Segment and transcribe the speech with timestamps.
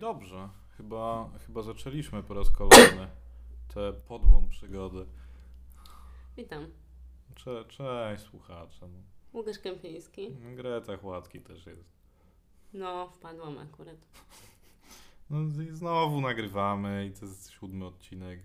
[0.00, 0.48] No i dobrze.
[0.76, 3.08] Chyba, chyba zaczęliśmy po raz kolejny
[3.74, 5.04] tę podłą przygodę.
[6.36, 6.66] Witam.
[7.34, 8.88] Cze, cześć słuchacze.
[9.32, 10.30] Łukasz Kępiński.
[10.56, 11.84] Greta Chłodki też jest.
[12.72, 13.96] No, wpadłam akurat.
[15.30, 18.40] No i znowu nagrywamy i to jest siódmy odcinek.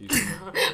[0.00, 0.06] Się,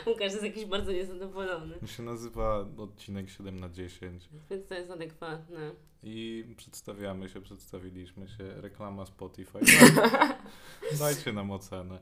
[0.11, 5.71] Łukasz jest jakiś bardzo niezadowolony, się nazywa odcinek 7 na 10 więc to jest adekwatne.
[6.03, 8.45] i przedstawiamy się, przedstawiliśmy się.
[8.57, 9.59] Reklama Spotify.
[10.91, 11.99] Daj, dajcie nam ocenę.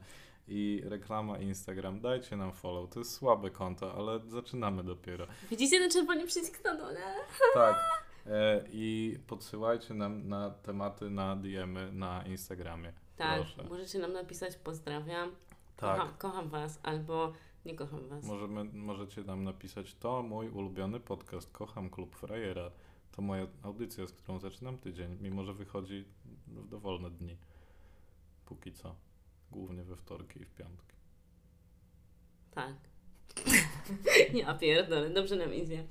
[0.49, 2.01] I reklama Instagram.
[2.01, 2.91] Dajcie nam follow.
[2.91, 5.27] To jest słabe konto, ale zaczynamy dopiero.
[5.51, 7.01] Widzicie ten czerwony przycisk na dole?
[7.55, 7.77] Tak.
[8.27, 12.93] E, I podsyłajcie nam na tematy na DM-y na Instagramie.
[13.17, 13.65] Tak, Proszę.
[13.69, 15.33] możecie nam napisać pozdrawiam,
[15.77, 15.97] Tak.
[15.99, 17.33] kocham, kocham was, albo
[17.65, 18.25] nie kocham was.
[18.25, 22.71] Możemy, możecie nam napisać, to mój ulubiony podcast, kocham Klub Frajera.
[23.13, 26.05] To moja audycja, z którą zaczynam tydzień, mimo że wychodzi
[26.47, 27.37] w dowolne dni.
[28.45, 28.95] Póki co.
[29.51, 30.97] Głównie we wtorki i w piątki.
[32.51, 32.75] Tak.
[34.35, 35.87] ja pierdolę, dobrze nam idzie.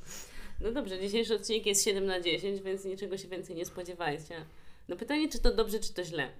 [0.61, 4.45] No dobrze, dzisiejszy odcinek jest 7 na 10, więc niczego się więcej nie spodziewajcie.
[4.87, 6.31] No pytanie, czy to dobrze, czy to źle?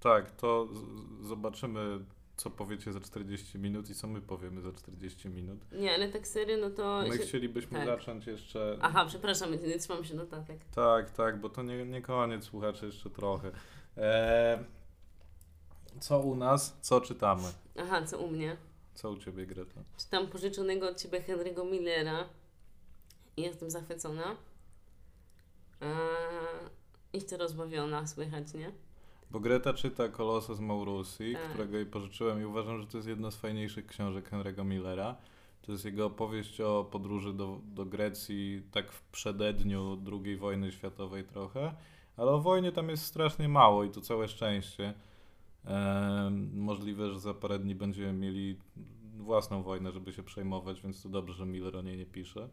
[0.00, 2.04] Tak, to z- zobaczymy,
[2.36, 5.72] co powiecie za 40 minut i co my powiemy za 40 minut.
[5.72, 7.04] Nie, ale tak serio, no to...
[7.08, 7.22] My się...
[7.22, 7.86] chcielibyśmy tak.
[7.86, 8.78] zacząć jeszcze.
[8.80, 10.64] Aha, przepraszam, nie trzymam się notatek.
[10.74, 13.50] Tak, tak, bo to nie, nie koniec, słuchacze, jeszcze trochę.
[13.96, 14.58] Eee,
[16.00, 16.76] co u nas?
[16.80, 17.48] Co czytamy?
[17.78, 18.56] Aha, co u mnie?
[18.94, 19.80] Co u ciebie, Greta?
[19.96, 22.28] Czytam pożyczonego od ciebie Henry'ego Millera
[23.36, 24.36] i jestem zachwycona.
[25.80, 25.88] Eee,
[27.12, 28.72] I chcę rozbawiona, słychać, nie?
[29.30, 31.42] Bo Greta czyta Kolosa z Maurusji, Tak.
[31.48, 35.16] którego jej pożyczyłem i uważam, że to jest jedna z fajniejszych książek Henry'ego Millera.
[35.62, 41.24] To jest jego opowieść o podróży do, do Grecji tak w przededniu II wojny światowej
[41.24, 41.74] trochę,
[42.16, 44.94] ale o wojnie tam jest strasznie mało i to całe szczęście.
[45.64, 48.56] Em, możliwe, że za parę dni będziemy mieli
[49.16, 52.48] własną wojnę, żeby się przejmować, więc to dobrze, że Miller o niej nie pisze.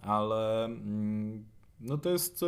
[0.00, 1.44] Ale mm,
[1.80, 2.46] no to jest, e,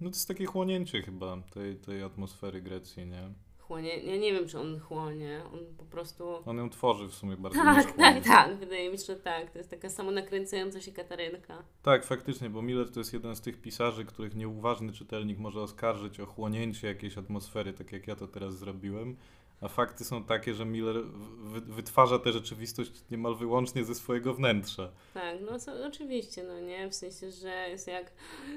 [0.00, 3.30] no to jest takie chłonięcie chyba tej, tej atmosfery Grecji, nie?
[3.58, 3.96] Chłonie.
[3.96, 5.42] Ja nie wiem, czy on chłonie.
[5.52, 6.24] On po prostu.
[6.46, 8.56] On ją tworzy w sumie bardzo Tak, tak, tak.
[8.56, 9.50] Wydaje mi się, że tak.
[9.50, 11.62] To jest taka samonakręcająca się katarynka.
[11.82, 16.20] Tak, faktycznie, bo Miller to jest jeden z tych pisarzy, których nieuważny czytelnik może oskarżyć
[16.20, 19.16] o chłonięcie jakiejś atmosfery, tak jak ja to teraz zrobiłem.
[19.60, 20.96] A fakty są takie, że Miller
[21.38, 24.90] wy- wytwarza tę rzeczywistość niemal wyłącznie ze swojego wnętrza.
[25.14, 26.88] Tak, no oczywiście, no nie?
[26.90, 28.12] W sensie, że jest jak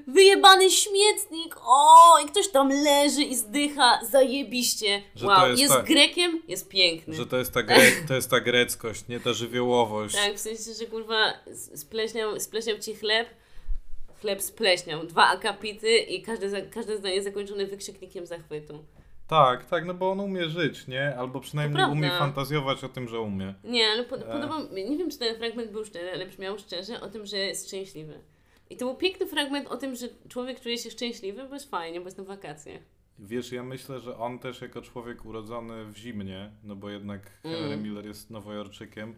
[0.08, 5.02] wyjebany śmietnik, o i ktoś tam leży i zdycha, zajebiście.
[5.16, 7.14] Że wow, jest, jest tak- Grekiem, jest piękny.
[7.16, 10.16] Że to jest ta, gre, to jest ta greckość, nie ta żywiołowość.
[10.16, 11.34] Tak, w sensie, że kurwa
[11.76, 13.28] spleśniał, spleśniał ci chleb,
[14.22, 18.86] chleb spleśniał, dwa akapity i każde, każde zdanie zakończone wykrzyknikiem zachwytu.
[19.34, 21.16] Tak, tak, no bo on umie żyć, nie?
[21.18, 23.54] Albo przynajmniej umie fantazjować o tym, że umie.
[23.64, 24.24] Nie, ale pod, E.
[24.24, 27.38] podoba mi, nie wiem czy ten fragment był szczery, ale brzmiał szczerze o tym, że
[27.38, 28.20] jest szczęśliwy.
[28.70, 32.00] I to był piękny fragment o tym, że człowiek czuje się szczęśliwy, bo jest fajnie,
[32.00, 32.80] bo jest na wakacje.
[33.20, 37.58] Wiesz, ja myślę, że on też jako człowiek urodzony w zimnie, no bo jednak Mm.
[37.60, 39.16] Henry Miller jest nowojorczykiem,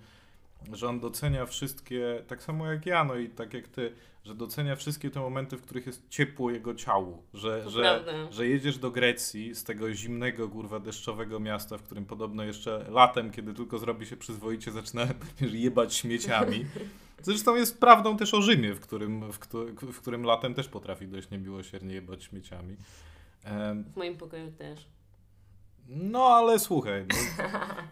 [0.74, 3.94] że on docenia wszystkie, tak samo jak ja, no i tak jak ty,
[4.26, 8.32] że docenia wszystkie te momenty, w których jest ciepło jego ciału, że, To że, prawda.
[8.32, 13.32] że jedziesz do Grecji z tego zimnego, kurwa, deszczowego miasta, w którym podobno jeszcze latem,
[13.32, 15.08] kiedy tylko zrobi się przyzwoicie, zaczyna
[15.40, 16.66] wiesz, jebać śmieciami.
[17.22, 19.40] Zresztą jest prawdą też o Rzymie, w którym, w,
[19.82, 22.76] w którym latem też potrafi dość niemiłosiernie jebać śmieciami.
[23.94, 24.86] W moim pokoju też.
[25.88, 27.06] No ale słuchaj,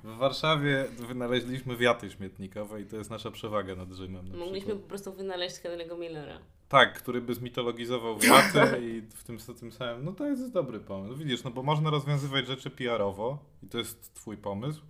[0.03, 4.27] no, w Warszawie wynaleźliśmy wiaty śmietnikowe i to jest nasza przewaga nad Rzymem.
[4.27, 4.81] Na Mogliśmy przykład.
[4.81, 6.39] po prostu wynaleźć Henry'ego Millera.
[6.69, 11.15] Tak, który by zmitologizował wiaty i w tym, tym samym, no to jest dobry pomysł.
[11.15, 14.81] Widzisz, no bo można rozwiązywać rzeczy PR-owo i to jest twój pomysł,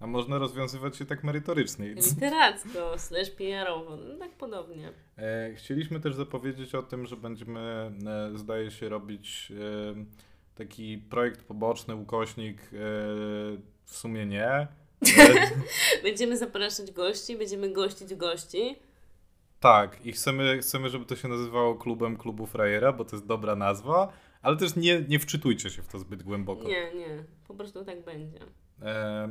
[0.00, 1.88] a można rozwiązywać się tak merytorycznie.
[2.10, 4.92] Literacko, slash PR-owo, no tak podobnie.
[5.18, 11.42] E, chcieliśmy też zapowiedzieć o tym, że będziemy, e, zdaje się, robić e, taki projekt
[11.42, 12.66] poboczny, ukośnik, e,
[13.84, 14.66] w sumie nie.
[16.02, 18.76] Będziemy zapraszać gości, będziemy gościć gości.
[19.60, 23.56] Tak, i chcemy, chcemy, żeby to się nazywało klubem klubu Frajera, bo to jest dobra
[23.56, 24.12] nazwa,
[24.42, 26.68] ale też nie, nie wczytujcie się w to zbyt głęboko.
[26.68, 28.38] Nie, nie, po prostu tak będzie.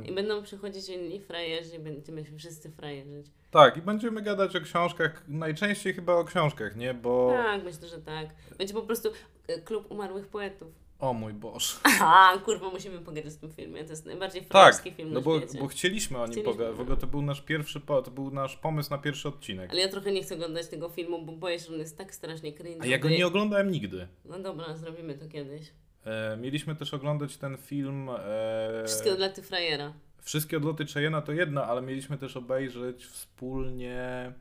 [0.04, 3.26] I będą przychodzić inni frajerzy i będziemy się wszyscy frajerzyć.
[3.50, 6.94] tak, i będziemy gadać o książkach, najczęściej chyba o książkach, nie?
[6.94, 7.32] Bo.
[7.36, 8.26] Tak, myślę, że tak.
[8.58, 9.10] Będzie po prostu
[9.48, 10.83] e, klub umarłych poetów.
[10.98, 11.74] O mój Boże.
[11.82, 13.84] Aha, kurwa, musimy pogadać o tym filmie.
[13.84, 15.58] To jest najbardziej Tak, frajerski film no na bo, świecie.
[15.58, 16.76] bo chcieliśmy o nim pogadać.
[16.76, 19.70] W ogóle to był nasz pierwszy, po, to był nasz pomysł na pierwszy odcinek.
[19.70, 22.14] Ale ja trochę nie chcę oglądać tego filmu, bo boję się, że on jest tak
[22.14, 22.82] strasznie cringe.
[22.84, 24.08] A ja go nie oglądałem nigdy.
[24.24, 25.72] No dobra, zrobimy to kiedyś.
[26.04, 28.08] E, mieliśmy też oglądać ten film.
[28.18, 29.92] E, Wszystkie odlaty frajera.
[30.22, 34.32] Wszystkie odloty Cheyena to jedno, ale mieliśmy też obejrzeć wspólnie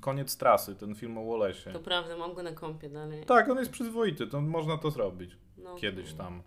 [0.00, 1.72] Koniec trasy, ten film o Wallace'ie.
[1.72, 3.24] To prawda, mam go na kompie dalej.
[3.24, 6.42] Tak, on jest przyzwoity, to można to zrobić No, kiedyś tam.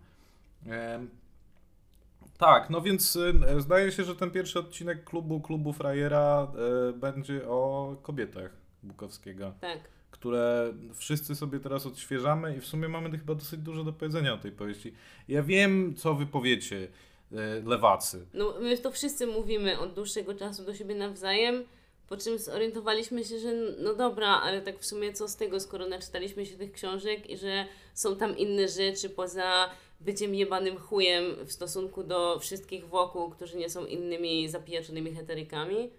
[2.38, 3.16] Tak, no więc
[3.56, 6.52] e, zdaje się, że ten pierwszy odcinek klubu klubu Frajera
[6.88, 8.50] e, będzie o kobietach
[8.82, 9.78] Bukowskiego, Tak.
[10.10, 14.38] które wszyscy sobie teraz odświeżamy i w sumie mamy chyba dosyć dużo do powiedzenia o
[14.38, 14.94] tej powieści.
[15.28, 16.88] Ja wiem, co wy powiecie,
[17.32, 17.36] e,
[17.68, 18.26] lewacy.
[18.34, 21.64] No, my to wszyscy mówimy od dłuższego czasu do siebie nawzajem,
[22.10, 25.88] po czym zorientowaliśmy się, że no dobra, ale tak w sumie co z tego, skoro
[25.88, 29.70] naczytaliśmy się tych książek i że są tam inne rzeczy poza
[30.00, 35.90] byciem jebanym chujem w stosunku do wszystkich wokół, którzy nie są innymi zapijaczonymi heterykami.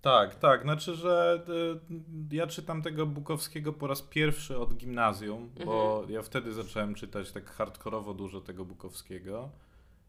[0.00, 0.62] Tak, tak.
[0.62, 1.42] Znaczy, że
[2.30, 7.32] y, ja czytam tego Bukowskiego po raz pierwszy od gimnazjum, bo ja wtedy zacząłem czytać
[7.32, 9.50] tak hardkorowo dużo tego Bukowskiego.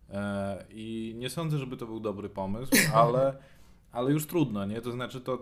[0.10, 3.38] E, I nie sądzę, żeby to był dobry pomysł, ale,
[3.92, 4.82] ale już trudno, nie?
[4.82, 5.38] To znaczy, to,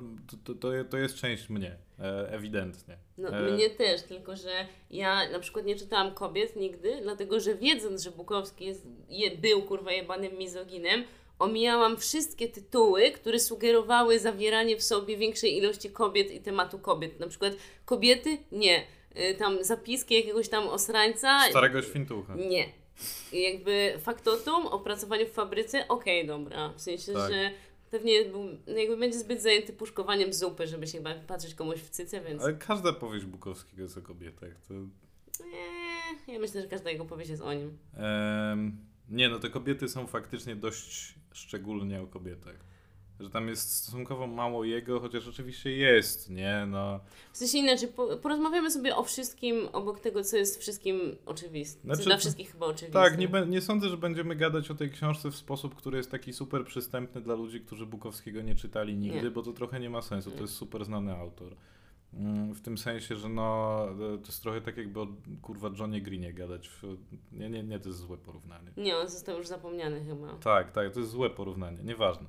[0.45, 2.97] to, to, to jest część mnie, e, ewidentnie.
[3.17, 7.55] No, E, mnie też, tylko że ja na przykład nie czytałam kobiet nigdy, dlatego że
[7.55, 11.03] wiedząc, że Bukowski jest, je, był kurwa jebanym mizoginem,
[11.39, 17.19] omijałam wszystkie tytuły, które sugerowały zawieranie w sobie większej ilości kobiet i tematu kobiet.
[17.19, 17.53] Na przykład
[17.85, 18.37] kobiety?
[18.51, 18.83] Nie.
[19.31, 21.49] Y, Tam zapiski jakiegoś tam osrańca?
[21.49, 22.35] Starego świntucha.
[22.35, 22.65] Nie.
[23.31, 25.87] I jakby faktotum o pracowaniu w fabryce?
[25.87, 26.73] Okej, dobra.
[26.77, 27.31] W sensie, Tak.
[27.31, 27.51] że
[27.91, 32.21] pewnie był, no jakby będzie zbyt zajęty puszkowaniem zupy, żeby się patrzeć komuś w cyce,
[32.21, 32.43] więc...
[32.43, 34.49] Ale każda powieść Bukowskiego jest o kobietach.
[34.67, 34.73] To,
[36.27, 37.77] Nie, ja myślę, że każda jego powieść jest o nim.
[37.93, 38.77] Em,
[39.09, 42.55] nie, no te kobiety są faktycznie dość szczególnie o kobietach.
[43.19, 46.65] Że tam jest stosunkowo mało jego, chociaż oczywiście jest, nie?
[46.67, 46.99] No,
[47.33, 51.81] W sensie inaczej, po, porozmawiamy sobie o wszystkim obok tego, co jest wszystkim oczywiste.
[51.81, 52.99] Znaczy- dla wszystkich chyba oczywiste.
[52.99, 56.33] tak, nie, nie sądzę, że będziemy gadać o tej książce w sposób, który jest taki
[56.33, 59.31] super przystępny dla ludzi, którzy Bukowskiego nie czytali nigdy, Nie.
[59.31, 60.31] bo to trochę nie ma sensu.
[60.31, 61.55] To jest super znany autor.
[62.13, 63.77] Mm, W tym sensie, że no,
[64.21, 65.07] to jest trochę tak jakby o
[65.41, 66.69] kurwa Johnie Greenie gadać.
[67.31, 68.71] Nie, nie, nie, to jest złe porównanie.
[68.77, 70.33] Nie, on został już zapomniany chyba.
[70.33, 72.25] Tak, tak, to jest złe porównanie, nieważne.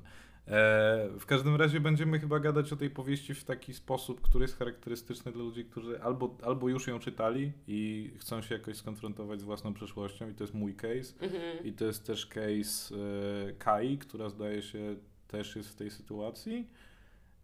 [0.48, 4.58] E, w każdym razie będziemy chyba gadać o tej powieści w taki sposób, który jest
[4.58, 9.44] charakterystyczny dla ludzi, którzy albo, albo już ją czytali i chcą się jakoś skonfrontować z
[9.44, 11.14] własną przeszłością i to jest mój case.
[11.20, 11.64] Mhm.
[11.64, 14.96] I to jest też case e, Kai, która zdaje się
[15.28, 16.68] też jest w tej sytuacji.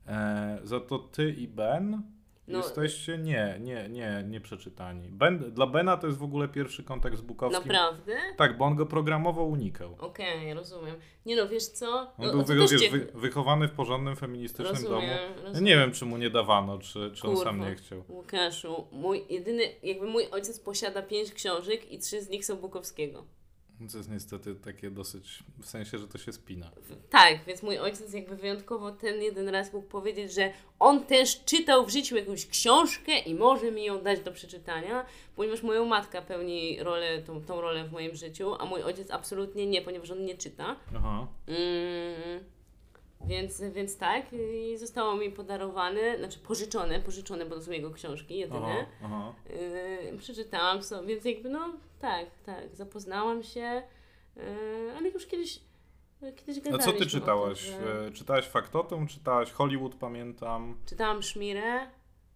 [0.06, 2.02] E, za to ty i Ben
[2.48, 5.08] No, jesteście nie, nie, nie, nie przeczytani.
[5.08, 7.72] Ben, dla Bena to jest w ogóle pierwszy kontakt z Bukowskim.
[7.72, 8.16] Naprawdę?
[8.36, 9.96] Tak, bo on go programowo unikał.
[9.98, 10.96] Okej, rozumiem.
[11.26, 12.00] Nie no, wiesz co?
[12.18, 15.42] On no, był to wy, cię- wy, wychowany w porządnym feministycznym rozumiem, domu.
[15.42, 15.64] Rozumiem.
[15.64, 18.04] nie wiem, czy mu nie dawano, czy, czy on sam nie chciał.
[18.08, 23.24] Łukaszu, mój jedyny, jakby mój ojciec posiada pięć książek i trzy z nich są Bukowskiego.
[23.92, 26.70] To jest niestety takie dosyć, w sensie, że to się spina.
[27.10, 31.86] Tak, więc mój ojciec jakby wyjątkowo ten jeden raz mógł powiedzieć, że on też czytał
[31.86, 35.06] w życiu jakąś książkę i może mi ją dać do przeczytania,
[35.36, 39.66] ponieważ moja matka pełni rolę, tą, tą rolę w moim życiu, a mój ojciec absolutnie
[39.66, 40.76] nie, ponieważ on nie czyta.
[40.96, 41.26] Aha.
[41.46, 42.44] Mm,
[43.26, 48.38] więc, więc tak, i zostało mi podarowane, znaczy pożyczone, pożyczone, bo to są jego książki,
[48.38, 48.86] jedyne.
[49.04, 49.34] Aha, aha.
[50.12, 53.82] Yy, przeczytałam sobie, więc jakby no tak, tak, zapoznałam się,
[54.36, 54.42] yy,
[54.96, 55.60] ale już kiedyś,
[56.20, 57.70] kiedyś A gadaliśmy co ty czytałaś?
[57.70, 58.06] Tym, że...
[58.06, 60.76] E, Czytałaś Faktotum, czytałaś Hollywood, pamiętam.
[60.86, 61.86] Czytałam Szmirę,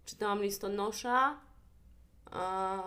[0.05, 1.41] czytałam Listonosza,
[2.31, 2.83] a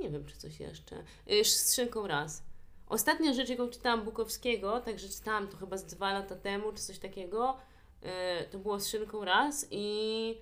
[0.00, 0.96] nie wiem, czy coś jeszcze.
[1.42, 2.53] Z Szynką raz.
[2.88, 6.98] Ostatnia rzecz, jaką czytałam Bukowskiego, także czytałam to chyba z dwa lata temu, czy coś
[6.98, 7.56] takiego,
[8.02, 8.08] yy,
[8.50, 10.38] to było z Szynką raz i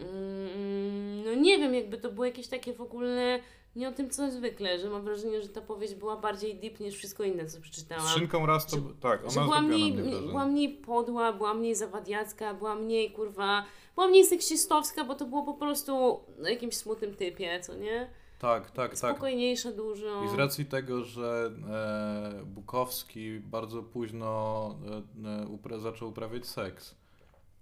[0.00, 3.40] mm, no nie wiem, jakby to było jakieś takie w ogóle
[3.76, 6.94] nie o tym, co zwykle, że mam wrażenie, że ta powieść była bardziej deep niż
[6.94, 8.06] wszystko inne, co przeczytałam.
[8.06, 8.76] Z Szynką raz to...
[8.76, 13.64] Że- tak, ona była mniej, mnie była mniej podła, była mniej zawadiacka, była mniej kurwa,
[13.94, 18.10] była mniej seksistowska, bo to było po prostu o jakimś smutnym typie, co nie?
[18.42, 18.98] Tak, tak, tak.
[18.98, 20.24] Spokojniejsza dużo.
[20.24, 21.52] I z racji tego, że
[22.40, 24.74] e, Bukowski bardzo późno
[25.24, 26.94] e, e, upra- zaczął uprawiać seks,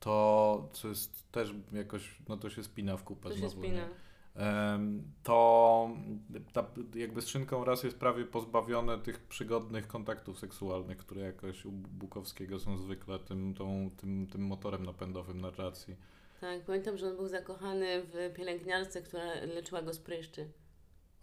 [0.01, 3.75] to co jest też jakoś, no to się spina w kupę to się znowu, spina.
[3.75, 3.89] nie?
[4.43, 5.91] Em, to
[6.53, 11.73] ta, jakby z Szynką raz jest prawie pozbawione tych przygodnych kontaktów seksualnych, które jakoś u
[11.73, 15.97] Bukowskiego są zwykle tym, tą, tym, tym motorem napędowym narracji.
[16.41, 20.49] Tak, pamiętam, że on był zakochany w pielęgniarce, która leczyła go z pryszczy.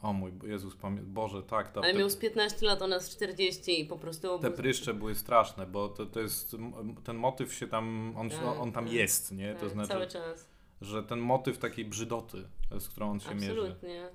[0.01, 1.71] O mój Jezus, Boże, tak.
[1.71, 4.39] Ta, Ale te, miał z 15 lat, ona z 40 i po prostu...
[4.39, 6.55] te pryszcze były straszne, bo to, to jest,
[7.03, 9.51] ten motyw się tam, on, Tak, on tam tak, jest, nie?
[9.51, 10.49] tak, To znaczy, Cały czas.
[10.81, 12.37] że ten motyw takiej brzydoty,
[12.79, 13.51] z którą on się mierzy.
[13.51, 14.09] Absolutnie.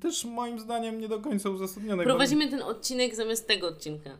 [0.00, 2.04] Też moim zdaniem nie do końca uzasadnione.
[2.04, 4.18] Prowadzimy ten odcinek zamiast tego odcinka.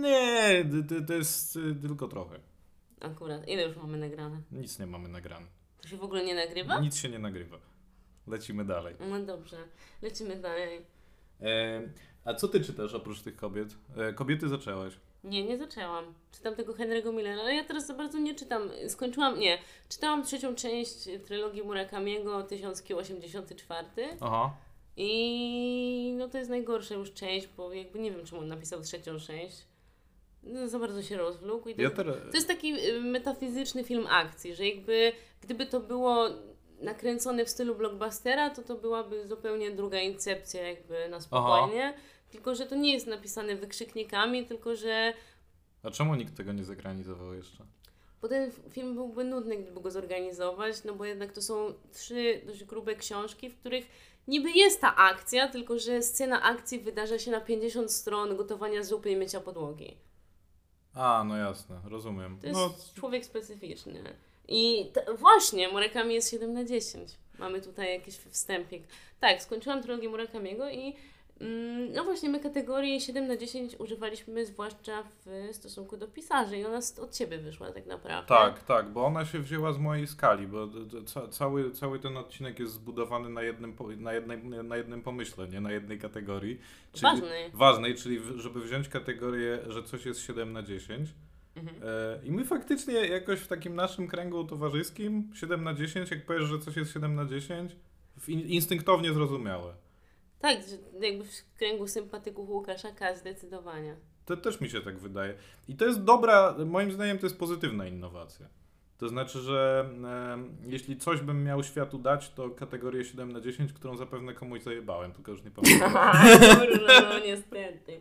[0.00, 2.40] Nie, to, to jest y, tylko trochę.
[3.00, 3.48] Akurat.
[3.48, 4.42] Ile już mamy nagrane?
[4.52, 5.46] Nic nie mamy nagrane.
[5.82, 6.80] To się w ogóle nie nagrywa?
[6.80, 7.58] Nic się nie nagrywa.
[8.26, 8.94] Lecimy dalej.
[9.10, 9.56] No dobrze,
[10.02, 10.80] lecimy dalej.
[11.42, 11.82] E,
[12.24, 13.68] a co ty czytasz oprócz tych kobiet?
[13.96, 14.94] E, kobiety zaczęłaś.
[15.24, 16.14] Nie, nie zaczęłam.
[16.32, 18.70] Czytam tego Henry'ego Millera, ale ja teraz za bardzo nie czytam.
[18.88, 19.58] Skończyłam, nie.
[19.88, 23.86] Czytałam trzecią część trylogii Murakamiego, 1084.
[24.20, 24.56] Aha.
[24.96, 29.18] I no to jest najgorsza już część, bo jakby nie wiem, czemu on napisał trzecią
[29.18, 29.56] część.
[30.42, 31.68] No, za bardzo się rozwlókł.
[31.68, 32.16] I to, Ja jest, teraz...
[32.30, 36.28] to jest taki y, metafizyczny film akcji, że jakby gdyby to było
[36.82, 41.94] nakręcone w stylu blockbustera, to to byłaby zupełnie druga incepcja jakby na spokojnie.
[42.30, 45.12] Tylko, że to nie jest napisane wykrzyknikami, tylko że
[45.82, 47.64] A czemu nikt tego nie zekranizował jeszcze?
[48.22, 52.64] bo ten film byłby nudny, gdyby go zorganizować, no bo jednak to są trzy dość
[52.64, 53.86] grube książki, w których
[54.28, 59.10] niby jest ta akcja, tylko że scena akcji wydarza się na 50 stron gotowania zupy
[59.10, 59.96] i mycia podłogi.
[60.94, 62.38] A, no jasne, rozumiem.
[62.40, 64.02] To jest No, człowiek specyficzny.
[64.48, 67.10] I właśnie, Murakami jest 7 na 10.
[67.38, 68.82] Mamy tutaj jakiś wstępik.
[69.20, 70.94] Tak, skończyłam trylogię Murakamiego i
[71.40, 76.64] mm, no właśnie my kategorii 7 na 10 używaliśmy zwłaszcza w stosunku do pisarzy i
[76.64, 78.28] ona od Ciebie wyszła tak naprawdę.
[78.28, 80.68] tak, tak, bo ona się wzięła z mojej skali, bo
[81.06, 85.60] ca cały, cały ten odcinek jest zbudowany na jednym, na jednej, na jednym pomyśle, nie
[85.60, 86.60] na jednej kategorii.
[87.02, 87.50] Ważnej.
[87.54, 91.14] Ważnej, czyli żeby wziąć kategorię, że coś jest 7 na 10.
[91.56, 91.76] Mhm.
[91.82, 96.44] E, I my faktycznie jakoś w takim naszym kręgu towarzyskim 7 na 10, jak powiesz,
[96.44, 97.76] że coś jest 7 na 10,
[98.18, 99.74] w in instynktownie zrozumiałe.
[100.40, 100.58] Tak,
[101.00, 103.16] jakby w kręgu sympatyków Łukasza K.
[103.16, 103.96] zdecydowanie.
[104.26, 105.34] To też mi się tak wydaje.
[105.68, 108.46] I to jest dobra, moim zdaniem to jest pozytywna innowacja.
[108.98, 109.90] To znaczy, że
[110.34, 114.62] em, jeśli coś bym miał światu dać, to kategorię 7 na 10, którą zapewne komuś
[114.62, 115.92] zajebałem, tylko już nie pamiętam.
[117.10, 118.00] No niestety.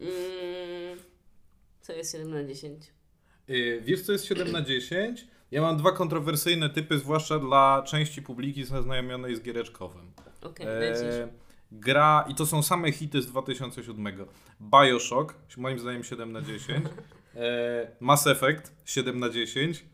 [0.00, 0.98] Mm,
[1.84, 2.92] co jest 7 na 10?
[3.50, 5.26] Y, Wiesz, co jest 7 na 10?
[5.50, 10.12] Ja mam dwa kontrowersyjne typy, zwłaszcza dla części publiki zaznajomionej z giereczkowym.
[10.42, 11.02] Okej, lecisz.
[11.02, 11.28] E,
[11.72, 14.26] gra, i to są same hity z 2007.
[14.60, 16.86] Bioshock, moim zdaniem 7 na 10.
[17.36, 19.84] E, Mass Effect, 7 na 10.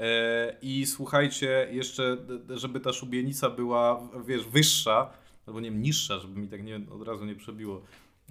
[0.00, 2.16] E, I słuchajcie, jeszcze,
[2.48, 5.12] żeby ta szubienica była, wiesz, wyższa,
[5.46, 7.82] albo nie wiem, niższa, żeby mi tak nie, od razu nie przebiło.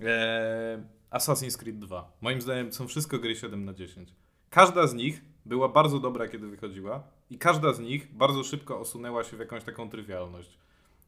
[0.02, 2.12] E, Assassin's Creed 2.
[2.22, 4.14] Moim zdaniem są wszystko gry 7 na 10.
[4.50, 9.24] Każda z nich była bardzo dobra, kiedy wychodziła, i każda z nich bardzo szybko osunęła
[9.24, 10.58] się w jakąś taką trywialność.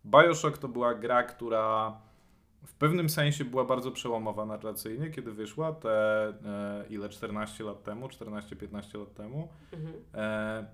[0.05, 1.97] Bioshock to była gra, która
[2.65, 8.07] w pewnym sensie była bardzo przełomowa narracyjnie, kiedy wyszła, te e, ile 14 lat temu,
[8.07, 9.47] 14-15 lat temu.
[9.73, 9.93] Mhm.
[10.13, 10.65] E,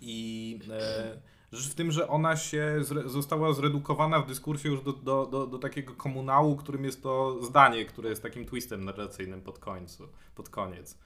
[0.00, 1.20] I e,
[1.52, 5.46] rzecz w tym, że ona się zre, została zredukowana w dyskursie już do, do, do,
[5.46, 10.48] do takiego komunału, którym jest to zdanie, które jest takim twistem narracyjnym pod końcu, pod
[10.48, 10.98] koniec.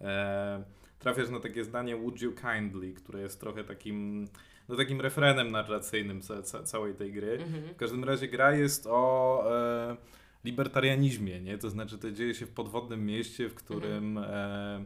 [0.00, 0.64] E,
[0.98, 4.28] trafiasz na takie zdanie Would you kindly, które jest trochę takim,
[4.68, 7.32] no takim refrenem narracyjnym ca, ca, całej tej gry.
[7.32, 7.74] Mhm.
[7.74, 9.96] W każdym razie gra jest o e,
[10.44, 11.58] libertarianizmie, nie?
[11.58, 14.84] To znaczy to dzieje się w podwodnym mieście, w którym, e,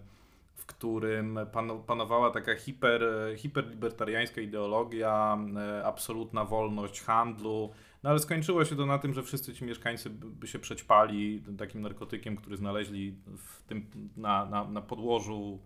[0.67, 1.39] w którym
[1.87, 3.03] panowała taka hiper,
[3.37, 7.71] hiperlibertariańska ideologia, e, absolutna wolność handlu.
[8.03, 11.81] No ale skończyło się to na tym, że wszyscy ci mieszkańcy by się przećpali takim
[11.83, 15.59] narkotykiem, który znaleźli w tym, na, na, na podłożu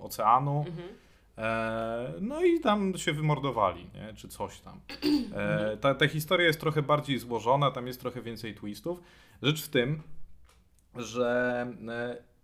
[0.00, 0.64] oceanu.
[0.68, 0.88] Mhm.
[1.38, 4.14] E, no i tam się wymordowali, nie?
[4.14, 4.80] czy coś tam.
[5.34, 9.00] E, ta, ta historia jest trochę bardziej złożona, tam jest trochę więcej twistów.
[9.42, 10.02] Rzecz w tym,
[10.96, 11.66] że.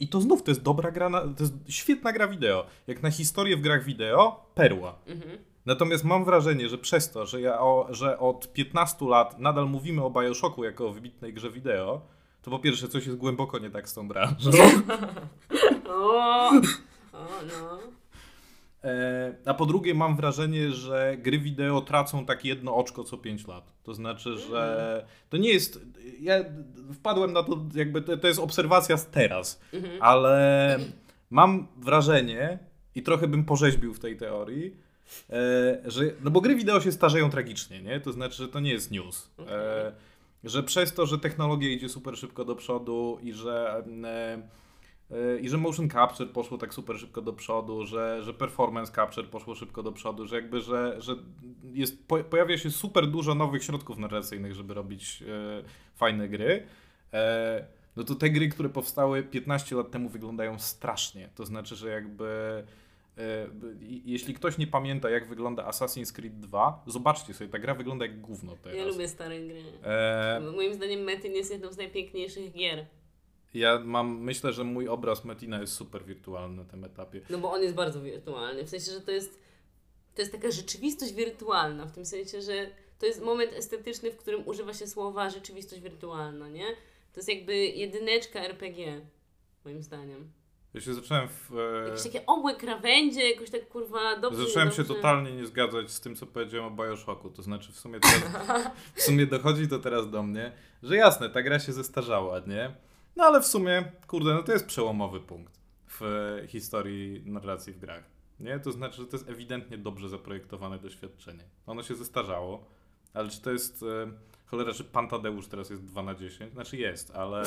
[0.00, 2.66] I to znów to jest dobra gra, na, to jest świetna gra wideo.
[2.86, 4.98] Jak na historię w grach wideo, perła.
[5.06, 5.38] Mhm.
[5.66, 10.04] Natomiast mam wrażenie, że przez to, że, ja o, że od 15 lat nadal mówimy
[10.04, 12.00] o Bioshocku jako o wybitnej grze wideo,
[12.42, 14.50] to po pierwsze coś jest głęboko nie tak z tą branżą.
[15.88, 16.50] O,
[17.12, 17.97] o, no.
[18.84, 23.46] E, a po drugie mam wrażenie, że gry wideo tracą tak jedno oczko co 5
[23.46, 23.72] lat.
[23.82, 25.80] To znaczy, że to nie jest.
[26.20, 26.34] Ja
[26.94, 30.02] wpadłem na to, jakby to, to jest obserwacja z teraz, Mhm.
[30.02, 30.78] ale
[31.30, 32.58] mam wrażenie
[32.94, 34.76] i trochę bym porzeźbił w tej teorii,
[35.30, 36.02] e, że.
[36.24, 38.00] No bo gry wideo się starzeją tragicznie, nie?
[38.00, 39.30] To znaczy, że to nie jest news.
[39.38, 39.54] E, Okej.
[40.44, 43.82] że przez to, że technologia idzie super szybko do przodu i że.
[45.10, 49.28] E, i że motion capture poszło tak super szybko do przodu, że, że performance capture
[49.28, 51.16] poszło szybko do przodu, że jakby, że, że
[51.72, 55.62] jest, po, pojawia się super dużo nowych środków narracyjnych, żeby robić e,
[55.94, 56.66] fajne gry.
[57.12, 61.28] E, no to te gry, które powstały 15 lat temu wyglądają strasznie.
[61.34, 62.64] To znaczy, że jakby
[64.04, 68.20] jeśli ktoś nie pamięta, jak wygląda Assassin's Creed 2, zobaczcie sobie, ta gra wygląda jak
[68.20, 68.78] gówno teraz.
[68.78, 69.62] Ja lubię stare gry.
[69.84, 72.86] E, Moim zdaniem Metin jest jedną z najpiękniejszych gier.
[73.54, 77.20] Ja mam, myślę, że mój obraz Metina jest super wirtualny na tym etapie.
[77.30, 78.64] No bo on jest bardzo wirtualny.
[78.64, 79.40] W sensie, że to jest,
[80.14, 81.86] to jest taka rzeczywistość wirtualna.
[81.86, 86.48] W tym sensie, że to jest moment estetyczny, w którym używa się słowa rzeczywistość wirtualna,
[86.48, 86.66] nie?
[87.12, 89.00] To jest jakby jedyneczka RPG,
[89.64, 90.30] moim zdaniem.
[90.74, 91.52] Ja się zacząłem w...
[91.84, 94.46] E, Jakieś takie obłe krawędzie, jakoś tak kurwa dobrze.
[94.46, 94.94] Zacząłem się dobrze.
[94.94, 97.30] totalnie nie zgadzać z tym, co powiedziałem o Bioshocku.
[97.30, 98.22] To znaczy, w sumie, teraz,
[98.94, 100.52] w sumie dochodzi to teraz do mnie,
[100.82, 102.74] że jasne, ta gra się zestarzała, nie?
[103.18, 107.78] No ale w sumie, kurde, no to jest przełomowy punkt w e, historii narracji w
[107.78, 108.04] grach.
[108.40, 108.58] Nie?
[108.58, 111.44] To znaczy, że to jest ewidentnie dobrze zaprojektowane doświadczenie.
[111.66, 112.64] Ono się zestarzało,
[113.14, 113.82] ale czy to jest.
[113.82, 114.12] E,
[114.46, 116.52] cholera, czy Pan Tadeusz teraz jest 2 na 10?
[116.52, 117.42] Znaczy jest, ale.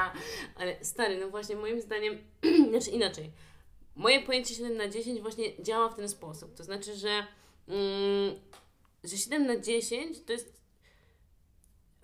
[0.58, 2.18] Ale stary, no właśnie moim zdaniem,
[2.70, 3.32] znaczy inaczej.
[3.94, 6.54] Moje pojęcie 7 na 10 właśnie działa w ten sposób.
[6.54, 7.26] To znaczy, że,
[7.68, 8.34] mm,
[9.04, 10.56] że 7 na 10 to jest.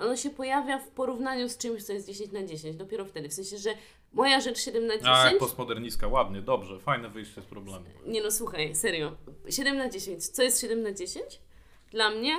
[0.03, 2.77] Ono się pojawia w porównaniu z czymś, co jest 10 na 10.
[2.77, 3.29] Dopiero wtedy.
[3.29, 3.71] W sensie, że
[4.13, 5.09] moja rzecz 7 na 10.
[5.15, 7.85] A, jak postmodernistka, ładnie, dobrze, fajne wyjście z problemu.
[8.07, 9.13] Nie no, słuchaj, serio.
[9.51, 10.29] 7 na 10.
[10.29, 11.25] Co jest 7 na 10?
[11.91, 12.33] Dla mnie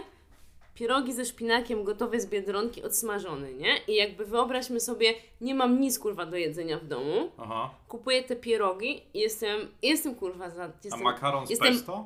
[0.75, 3.77] pierogi ze szpinakiem gotowe z Biedronki odsmażone, nie?
[3.87, 7.31] I jakby wyobraźmy sobie, nie mam nic kurwa do jedzenia w domu.
[7.37, 7.69] Aha.
[7.87, 10.63] Kupuję te pierogi i jestem, jestem kurwa za...
[10.63, 12.05] A Jestem, makaron z jestem- pesto?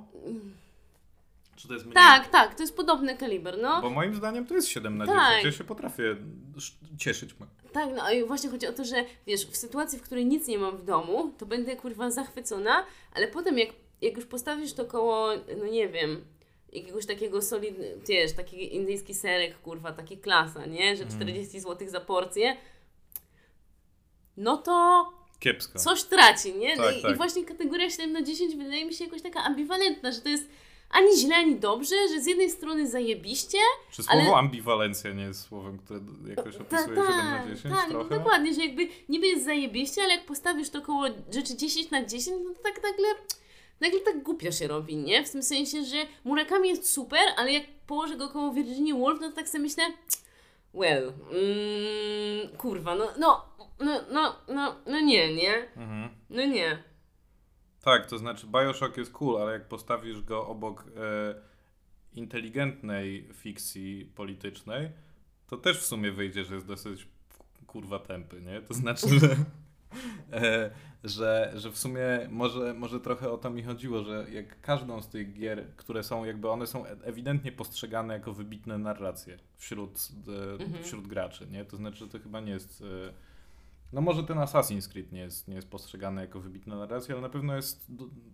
[1.57, 1.93] Czy to jest mniej?
[1.95, 3.81] Tak, tak, to jest podobny kaliber, no.
[3.81, 5.29] Bo moim zdaniem to jest 7 na Tak.
[5.37, 5.45] 10.
[5.45, 6.15] Ja się potrafię
[6.57, 7.35] sz- cieszyć.
[7.73, 8.95] Tak, no i właśnie chodzi o to, że
[9.27, 13.27] wiesz, w sytuacji, w której nic nie mam w domu, to będę kurwa zachwycona, ale
[13.27, 13.69] potem jak,
[14.01, 16.25] jak już postawisz to koło, no nie wiem,
[16.73, 20.95] jakiegoś takiego solidnego, wiesz, taki indyjski serek, kurwa, taki klasa, nie?
[20.95, 22.57] Że 40 zł za porcję,
[24.37, 25.05] no to
[25.39, 25.79] Kiepsko.
[25.79, 26.75] coś traci, nie?
[26.75, 27.11] No Tak, i, tak.
[27.11, 30.49] I właśnie kategoria 7 na 10 wydaje mi się jakoś taka ambiwalentna, że to jest
[30.89, 33.57] ani źle, ani dobrze, że z jednej strony zajebiście,
[33.91, 37.87] Czy słowo ale- ambiwalencja nie jest słowem, które jakoś Ta- opisuje 7 na 10 tak,
[37.87, 38.09] no trochę?
[38.17, 42.37] dokładnie, że jakby niby jest zajebiście, ale jak postawisz to koło rzeczy 10 na 10,
[42.47, 43.07] no to tak nagle,
[43.79, 45.25] nagle tak głupio się robi, nie?
[45.25, 49.29] W tym sensie, że Murakami jest super, ale jak położę go koło Virginia Woolf, no
[49.29, 49.83] to tak sobie myślę,
[50.73, 53.45] well, mm, kurwa, no, no,
[53.79, 55.53] no, no, no, no nie, nie?
[55.77, 56.09] Mhm.
[56.29, 56.83] No nie.
[57.87, 61.35] Tak, to znaczy Bioshock jest cool, ale jak postawisz go obok e,
[62.13, 64.89] inteligentnej fikcji politycznej,
[65.47, 67.07] to też w sumie wyjdzie, że jest dosyć
[67.67, 68.61] kurwa tępy, nie?
[68.61, 69.35] To znaczy, że,
[70.31, 70.71] e,
[71.03, 75.09] że, że w sumie może, może trochę o to mi chodziło, że jak każdą z
[75.09, 80.07] tych gier, które są jakby, one są ewidentnie postrzegane jako wybitne narracje wśród,
[80.59, 80.83] e, Mhm.
[80.83, 81.65] wśród graczy, nie?
[81.65, 82.83] To znaczy, że to chyba nie jest...
[83.07, 83.26] E,
[83.93, 87.29] no może ten Assassin's Creed nie jest, nie jest postrzegany jako wybitna narracja, ale na
[87.29, 87.87] pewno jest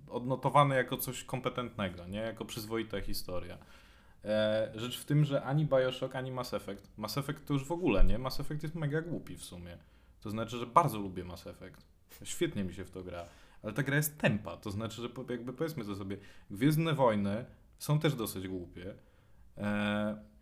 [0.09, 2.19] odnotowany jako coś kompetentnego, nie?
[2.19, 3.57] Jako przyzwoita historia.
[4.25, 6.97] E, rzecz w tym, że ani Bioshock, ani Mass Effect.
[6.97, 8.19] Mass Effect to już w ogóle, nie?
[8.19, 9.77] Mass Effect jest mega głupi w sumie.
[10.21, 11.87] To znaczy, że bardzo lubię Mass Effect.
[12.23, 13.25] Świetnie mi się w to gra.
[13.63, 14.57] Ale ta gra jest tempa.
[14.57, 16.17] To znaczy, że jakby powiedzmy to sobie,
[16.51, 17.45] Gwiezdne Wojny
[17.77, 18.95] są też dosyć głupie.
[19.57, 20.32] E,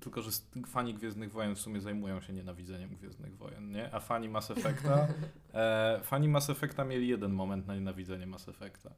[0.00, 0.30] tylko, że
[0.66, 3.94] fani Gwiezdnych Wojen w sumie zajmują się nienawidzeniem Gwiezdnych Wojen, nie?
[3.94, 5.08] A fani Mass Effecta,
[5.54, 8.90] e, fani Mass Effecta mieli jeden moment na nienawidzenie Mass Effecta.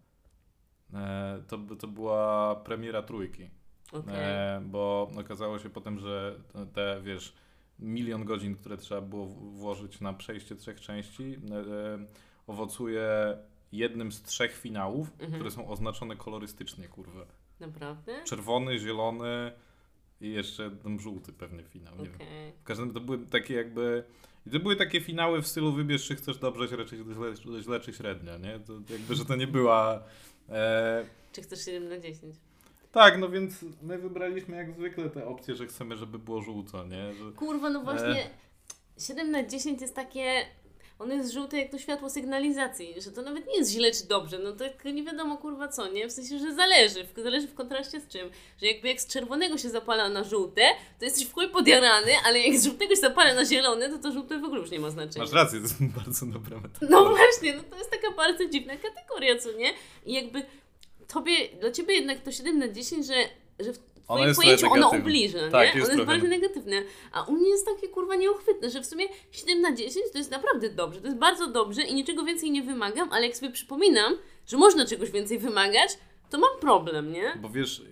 [0.95, 3.51] E, to, to była premiera trójki.
[3.93, 4.15] Okej.
[4.17, 6.41] E, bo okazało się potem, że
[6.75, 7.35] te- wiesz,
[7.79, 12.07] milion godzin, które trzeba było włożyć na przejście trzech części, e, e,
[12.47, 13.09] owocuje
[13.73, 15.33] jednym z trzech finałów, Mhm.
[15.33, 17.21] które są oznaczone kolorystycznie, kurwa.
[17.61, 18.25] Naprawdę?
[18.25, 19.53] Czerwony, zielony
[20.21, 22.15] i jeszcze tam żółty pewnie finał, nie wiem.
[22.15, 22.53] Okej.
[22.61, 24.05] W każdym to były takie jakby...
[24.47, 26.99] i To były takie finały w stylu wybierz, czy chcesz dobrze, czy raczej
[27.45, 28.59] źle, źle czy średnio, nie?
[28.59, 30.03] To jakby, że to nie była...
[30.49, 32.37] E, Czy chcesz 7 na 10?
[32.93, 37.15] tak, no więc my wybraliśmy jak zwykle te opcje, że chcemy, żeby było żółto, nie?
[37.15, 38.31] Że, Kurwa, no właśnie E.
[38.99, 40.47] 7 na 10 jest takie.
[41.01, 44.39] Ono jest żółte jak to światło sygnalizacji, że to nawet nie jest źle czy dobrze,
[44.39, 46.09] no tak nie wiadomo kurwa co, nie?
[46.09, 49.59] W sensie, że zależy, w- zależy w kontraście z czym, że jakby jak z czerwonego
[49.59, 50.63] się zapala na żółte,
[50.99, 54.13] to jesteś w chuj podjarany, ale jak z żółtego się zapala na zielone, to to
[54.13, 55.25] żółte w ogóle już nie ma znaczenia.
[55.25, 56.91] masz rację, to jest bardzo dobra metafoρα.
[56.91, 59.73] No właśnie, no to jest taka bardzo dziwna kategoria, co nie?
[60.07, 60.43] I jakby
[61.09, 63.15] tobie, dla ciebie jednak to 7 na 10, że,
[63.61, 65.81] że w Ono twoim jest pojęciu ono ubliża, Tak, nie?
[65.81, 66.83] jest ono jest bardzo negatywne.
[67.13, 70.31] A u mnie jest takie kurwa nieuchwytne, że w sumie 7 na 10 to jest
[70.31, 74.17] naprawdę dobrze, to jest bardzo dobrze i niczego więcej nie wymagam, ale jak sobie przypominam,
[74.47, 75.99] że można czegoś więcej wymagać,
[76.31, 77.33] to mam problem, nie?
[77.43, 77.83] Bo wiesz,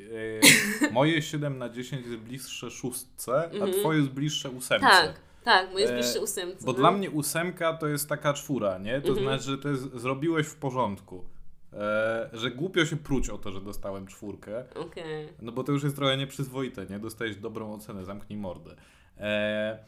[0.80, 3.72] e, moje 7 na 10 jest bliższe szóstce, a Mhm.
[3.72, 4.86] twoje jest bliższe ósemce.
[4.86, 6.64] Tak, tak, bo jest E, bliższy ósemce.
[6.66, 6.78] Bo no.
[6.78, 9.00] dla mnie ósemka to jest taka czwóra, nie?
[9.00, 9.26] To Mhm.
[9.26, 11.24] znaczy, że to jest, zrobiłeś w porządku.
[11.72, 14.64] E, że głupio się pruć o to, że dostałem czwórkę.
[14.74, 15.28] Okej.
[15.42, 16.98] No bo to już jest trochę nieprzyzwoite, nie?
[16.98, 18.76] Dostałeś dobrą ocenę, zamknij mordę.
[19.18, 19.78] E,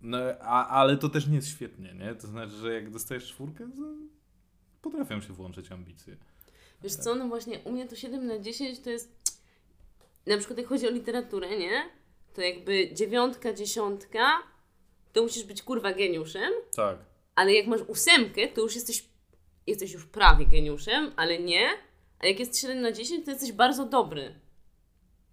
[0.00, 2.14] no, a, ale to też nie jest świetnie, nie?
[2.14, 3.82] To znaczy, że jak dostajesz czwórkę, to
[4.82, 6.16] potrafią się włączyć ambicje.
[6.82, 9.34] Wiesz co, no właśnie u mnie to 7 na 10 to jest
[10.26, 11.82] na przykład jak chodzi o literaturę, nie?
[12.34, 14.28] To jakby dziewiątka, dziesiątka
[15.12, 16.98] to musisz być kurwa geniuszem, Tak.
[17.34, 19.08] ale jak masz ósemkę, to już jesteś,
[19.68, 21.68] jesteś już prawie geniuszem, ale nie.
[22.20, 24.34] A jak jest 7 na 10, to jesteś bardzo dobry.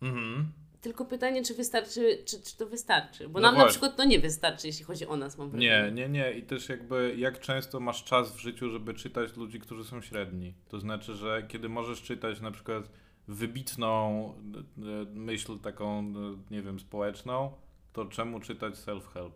[0.01, 0.51] Mhm.
[0.81, 3.29] Tylko pytanie, czy wystarczy, czy, czy to wystarczy?
[3.29, 3.71] Bo No nam na właśnie.
[3.71, 6.01] przykład to nie wystarczy, jeśli chodzi o nas, mam Nie, wrażenie.
[6.01, 6.31] nie, nie.
[6.31, 10.53] I też jakby jak często masz czas w życiu, żeby czytać ludzi, którzy są średni.
[10.69, 12.89] To znaczy, że kiedy możesz czytać na przykład
[13.27, 14.33] wybitną
[14.77, 17.51] e, myśl taką, e, nie wiem, społeczną,
[17.93, 19.31] to czemu czytać self-help?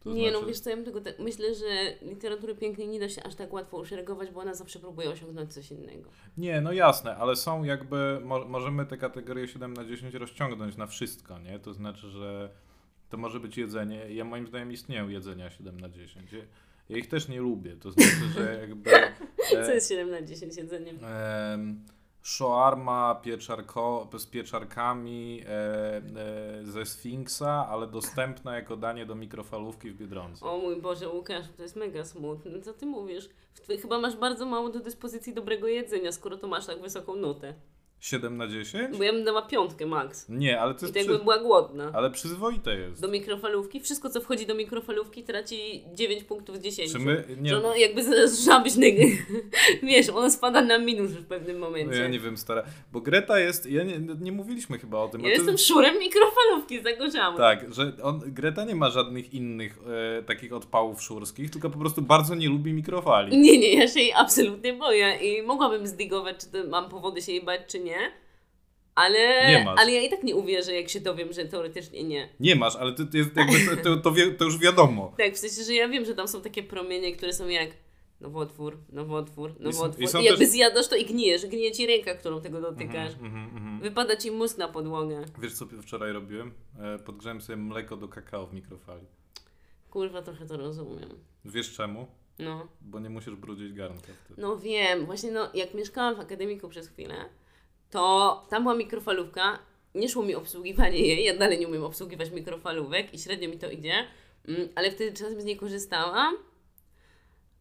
[0.00, 1.66] To nie, no znaczy- wiesz co, ja bym tego tak, myślę, że
[2.02, 5.70] literatury pięknej nie da się aż tak łatwo uszeregować, bo ona zawsze próbuje osiągnąć coś
[5.70, 6.10] innego.
[6.38, 10.86] Nie, no jasne, ale są jakby, mo możemy te kategorie 7 na 10 rozciągnąć na
[10.86, 11.58] wszystko, nie?
[11.58, 12.50] To znaczy, że
[13.08, 14.14] to może być jedzenie.
[14.14, 16.32] Ja moim zdaniem istnieją jedzenia 7 na 10.
[16.88, 18.90] Ja, ich też nie lubię, to znaczy, że jakby...
[19.50, 20.98] Co e, jest 7 na 10 jedzeniem?
[21.04, 21.84] em,
[22.22, 25.48] Shawarma pieczarko, z pieczarkami e,
[25.96, 26.02] e,
[26.64, 30.46] ze Sfinksa, ale dostępna jako danie do mikrofalówki w Biedronce.
[30.46, 32.60] O mój Boże, Łukasz, to jest mega smutne.
[32.60, 33.28] Co ty mówisz?
[33.54, 37.54] Twoje- Chyba masz bardzo mało do dyspozycji dobrego jedzenia, skoro to masz tak wysoką nutę.
[38.00, 38.98] 7 na 10?
[38.98, 40.28] Bo ja bym dała piątkę max.
[40.28, 41.24] Nie, ale to I jest to jakby przy...
[41.24, 41.90] była głodna.
[41.94, 43.02] ale przyzwoite jest.
[43.02, 46.92] Do mikrofalówki, wszystko co wchodzi do mikrofalówki traci 9 punktów z 10.
[46.92, 47.24] Czy my...
[47.40, 48.02] Nie, Że ono jakby
[48.64, 48.94] być neg...
[49.82, 52.00] Wiesz, ono spada na minus w pewnym no momencie.
[52.00, 52.62] ja nie wiem, stara.
[52.92, 53.66] Bo Greta jest...
[53.66, 55.20] Ja nie, nie mówiliśmy chyba o tym.
[55.20, 57.36] Ja jestem jest- szurem mikrofalówki, zagorzałam.
[57.36, 59.78] Tak, że on, Greta nie ma żadnych innych
[60.18, 63.38] e, takich odpałów szurskich, tylko po prostu bardzo nie lubi mikrofali.
[63.38, 67.32] Nie, nie, ja się jej absolutnie boję i mogłabym zdigować, czy to mam powody się
[67.32, 67.87] jej bać, czy nie.
[68.94, 69.80] Ale, Nie masz.
[69.80, 72.28] ale ja i tak nie uwierzę, jak się dowiem, że teoretycznie nie.
[72.40, 75.12] Nie masz, ale to, to, jest jakby, to, to, wie, to już wiadomo.
[75.18, 77.70] Tak, w sensie, że ja wiem, że tam są takie promienie, które są jak
[78.20, 80.00] nowotwór, nowotwór, nowotwór.
[80.00, 83.12] i I, są jakby też- zjadasz to i gnijesz, gnije ci ręka, którą tego dotykasz.
[83.12, 83.80] Mhm, mhm, mhm.
[83.80, 85.24] Wypada ci mózg na podłogę.
[85.42, 86.52] Wiesz co wczoraj robiłem?
[86.80, 89.06] E, podgrzałem sobie mleko do kakao w mikrofali.
[89.90, 91.08] Kurwa, trochę to rozumiem.
[91.44, 92.06] Wiesz czemu?
[92.38, 92.68] No.
[92.80, 94.40] Bo nie musisz brudzić garnka wtedy.
[94.42, 97.14] No wiem, właśnie no, jak mieszkałam w akademiku przez chwilę,
[97.90, 99.58] to tam była mikrofalówka,
[99.94, 103.70] nie szło mi obsługiwanie jej, ja dalej nie umiem obsługiwać mikrofalówek i średnio mi to
[103.70, 103.94] idzie,
[104.48, 106.34] mm, ale wtedy czasem z niej korzystałam,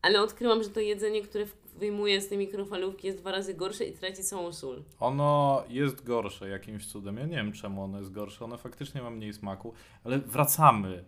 [0.01, 3.93] ale odkryłam, że to jedzenie, które wyjmuję z tej mikrofalówki jest dwa razy gorsze i
[3.93, 4.83] traci całą sól.
[4.99, 7.17] Ono jest gorsze jakimś cudem.
[7.17, 8.45] Ja nie wiem czemu ono jest gorsze.
[8.45, 11.03] Ono faktycznie ma mniej smaku, ale wracamy.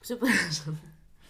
[0.00, 0.76] Przepraszam.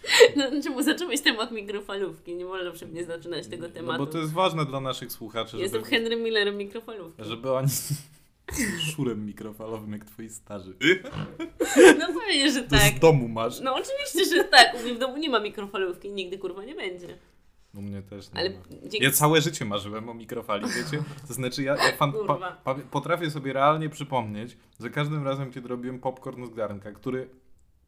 [0.36, 2.34] No, czemu zacząłeś temat mikrofalówki?
[2.34, 3.98] Nie wolno przy mnie zaczynać tego No tematu.
[3.98, 7.24] bo to jest ważne dla naszych słuchaczy, Jestem żeby, Henry Millerem mikrofalówki.
[7.24, 7.68] żeby oni...
[8.94, 10.74] Szurem mikrofalowym jak twoi starzy.
[11.98, 12.96] No pewnie, że To tak.
[12.96, 13.60] z domu masz.
[13.60, 14.74] No oczywiście, że tak.
[14.80, 17.18] U mnie w domu nie ma mikrofalówki, nigdy kurwa nie będzie.
[17.74, 18.56] U mnie też nie Ale ma.
[18.70, 19.02] dzięki...
[19.04, 21.04] Ja całe życie marzyłem o mikrofali, wiecie?
[21.28, 25.68] To znaczy ja, ja fan, pa, pa, potrafię sobie realnie przypomnieć, że każdym razem, kiedy
[25.68, 27.28] robiłem popcorn z garnka, który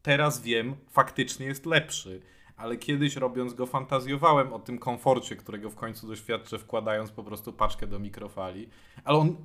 [0.07, 2.21] teraz wiem, faktycznie jest lepszy,
[2.57, 7.53] ale kiedyś robiąc go fantazjowałem o tym komforcie, którego w końcu doświadczę wkładając po prostu
[7.53, 8.69] paczkę do mikrofali.
[9.03, 9.35] Ale on,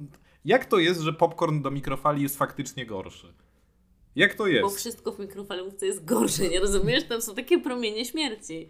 [0.44, 3.34] jak to jest, że popcorn do mikrofali jest faktycznie gorszy?
[4.16, 4.76] Jak to Bo jest?
[4.76, 7.04] wszystko w mikrofalówce jest gorsze, nie rozumiesz?
[7.04, 8.68] Tam są takie promienie śmierci.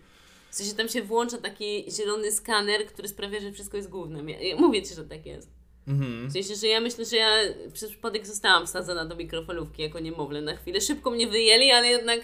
[0.51, 4.29] W sensie tam się włącza taki zielony skaner, który sprawia, że wszystko jest głównym.
[4.29, 5.62] Ja, ja mówię Ci, że tak jest.
[5.89, 6.29] Mhm.
[6.29, 7.29] W sensie, że ja myślę, że ja
[7.73, 10.81] przez przypadek zostałam wsadzona do mikrofalówki jako niemowlę na chwilę.
[10.81, 12.21] Szybko mnie wyjęli, ale jednak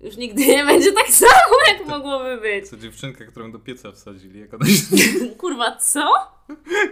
[0.00, 2.68] już nigdy nie będzie tak samo, jak mogłoby być.
[2.68, 4.82] Co dziewczynka, którą do pieca wsadzili, jak ona się...
[5.38, 6.12] Kurwa, co?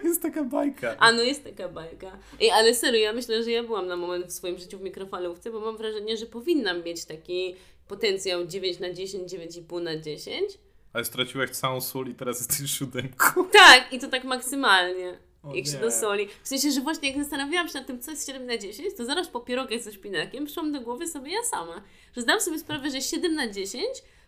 [0.05, 0.97] jest taka bajka.
[0.99, 2.19] A no jest taka bajka.
[2.41, 5.51] Ej, ale serio, ja myślę, że ja byłam na moment w swoim życiu w mikrofalówce,
[5.51, 7.57] bo mam wrażenie, że powinnam mieć taki
[7.89, 10.59] potencjał 9 na 10, 9,5 na 10.
[10.93, 13.45] Ale straciłaś całą sól i teraz jesteś siódemką.
[13.53, 15.19] Tak, i to tak maksymalnie.
[15.45, 16.29] O jak się do soli.
[16.43, 19.05] W sensie, że właśnie jak zastanawiałam się nad tym, co jest 7 na 10, to
[19.05, 21.83] zaraz po pierogach ze szpinakiem przyszłam do głowy sobie ja sama.
[22.17, 23.85] Że zdam sobie sprawę, że 7 na 10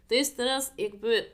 [0.09, 1.27] to jest teraz jakby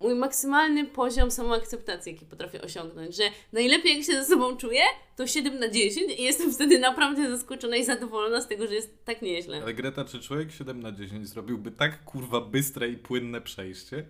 [0.00, 3.16] mój maksymalny poziom samoakceptacji, jaki potrafię osiągnąć.
[3.16, 4.80] Że najlepiej jak się ze sobą czuję,
[5.16, 9.04] to 7 na 10 i jestem wtedy naprawdę zaskoczona i zadowolona z tego, że jest
[9.04, 9.62] tak nieźle.
[9.62, 14.04] Ale Greta, czy człowiek 7 na 10 zrobiłby tak kurwa bystre i płynne przejście?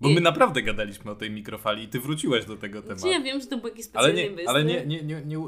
[0.00, 3.02] Bo I- my naprawdę gadaliśmy o tej mikrofali i ty wróciłaś do tego tematu.
[3.02, 4.48] Czy ja wiem, że to był jakiś ale specjalny nie, bystry?
[4.48, 5.38] ale nie, nie, nie, nie,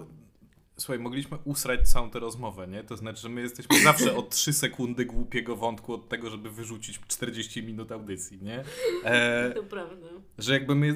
[0.80, 2.84] Słuchaj, mogliśmy usrać całą tę rozmowę, nie?
[2.84, 7.00] To znaczy, że my jesteśmy zawsze o 3 sekundy głupiego wątku od tego, żeby wyrzucić
[7.08, 8.64] 40 minut audycji, nie?
[9.04, 10.06] E, To prawda.
[10.38, 10.94] że jakby my, e,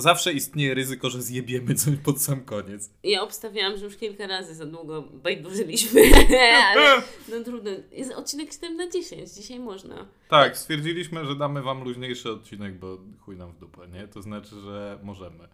[0.00, 2.90] zawsze istnieje ryzyko, że zjebiemy coś pod sam koniec.
[3.04, 6.00] Ja obstawiałam, że już kilka razy za długo bajdurzyliśmy,
[6.70, 7.70] ale no trudno.
[7.92, 10.06] Jest odcinek 7 na 10, dzisiaj można.
[10.28, 14.08] Tak, stwierdziliśmy, że damy wam luźniejszy odcinek, bo chuj nam w dupę, nie?
[14.08, 15.48] To znaczy, że możemy.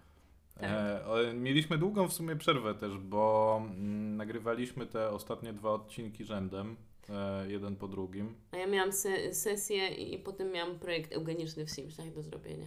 [0.60, 0.70] Tak.
[1.28, 6.76] E, mieliśmy długą w sumie przerwę też, bo mm, nagrywaliśmy te ostatnie dwa odcinki rzędem,
[7.10, 8.34] e, jeden po drugim.
[8.52, 12.66] A ja miałam se- sesję i, i potem miałam projekt eugeniczny w Simsach do zrobienia.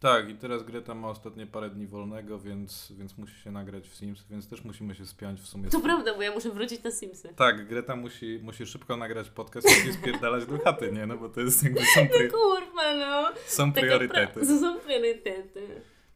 [0.00, 3.94] Tak, i teraz Greta ma ostatnie parę dni wolnego, więc, więc musi się nagrać w
[3.94, 5.68] Sims, więc też musimy się spiąć w sumie.
[5.70, 7.28] To prawda, bo ja muszę wrócić na Simsy.
[7.36, 11.06] Tak, Greta musi, musi szybko nagrać podcast i spierdalać do chaty, nie?
[11.06, 13.28] No bo to jest jakby są, pri- Kurwa, no.
[13.46, 14.46] są priorytety.
[14.60, 15.60] są priorytety.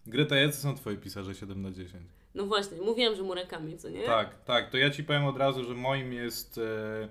[0.08, 1.94] Greta, jacy są twoi pisarze 7 na 10?
[2.34, 4.02] No właśnie, mówiłam, że Murakami, co nie?
[4.02, 6.58] Tak, tak, to ja ci powiem od razu, że moim jest...
[6.58, 7.08] E,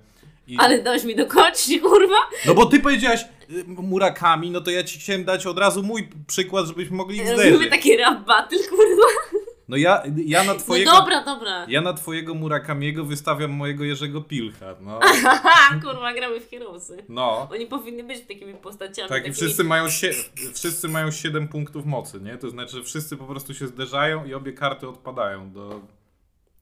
[0.47, 0.57] i...
[0.59, 2.15] Ale dałeś mi dokończyć, kurwa?
[2.45, 6.09] No bo ty powiedziałaś y, Murakami, no to ja ci chciałem dać od razu mój
[6.27, 7.69] przykład, żebyśmy mogli ich Robimy zderzyć.
[7.69, 9.36] taki rap battle, kurwa.
[9.67, 10.91] No ja, ja na twojego...
[10.91, 11.65] No dobra, dobra.
[11.69, 14.99] Ja na twojego Murakamiego wystawiam mojego Jerzego Pilcha, no.
[15.83, 16.97] Kurwa, gramy w Heroesy.
[17.09, 17.47] No.
[17.51, 19.09] Oni powinni być takimi postaciami.
[19.09, 19.35] Tak, i takimi...
[19.35, 20.13] wszyscy mają, sie-
[20.53, 22.37] wszyscy mają 7 punktów mocy, nie?
[22.37, 25.81] To znaczy, że wszyscy po prostu się zderzają i obie karty odpadają do...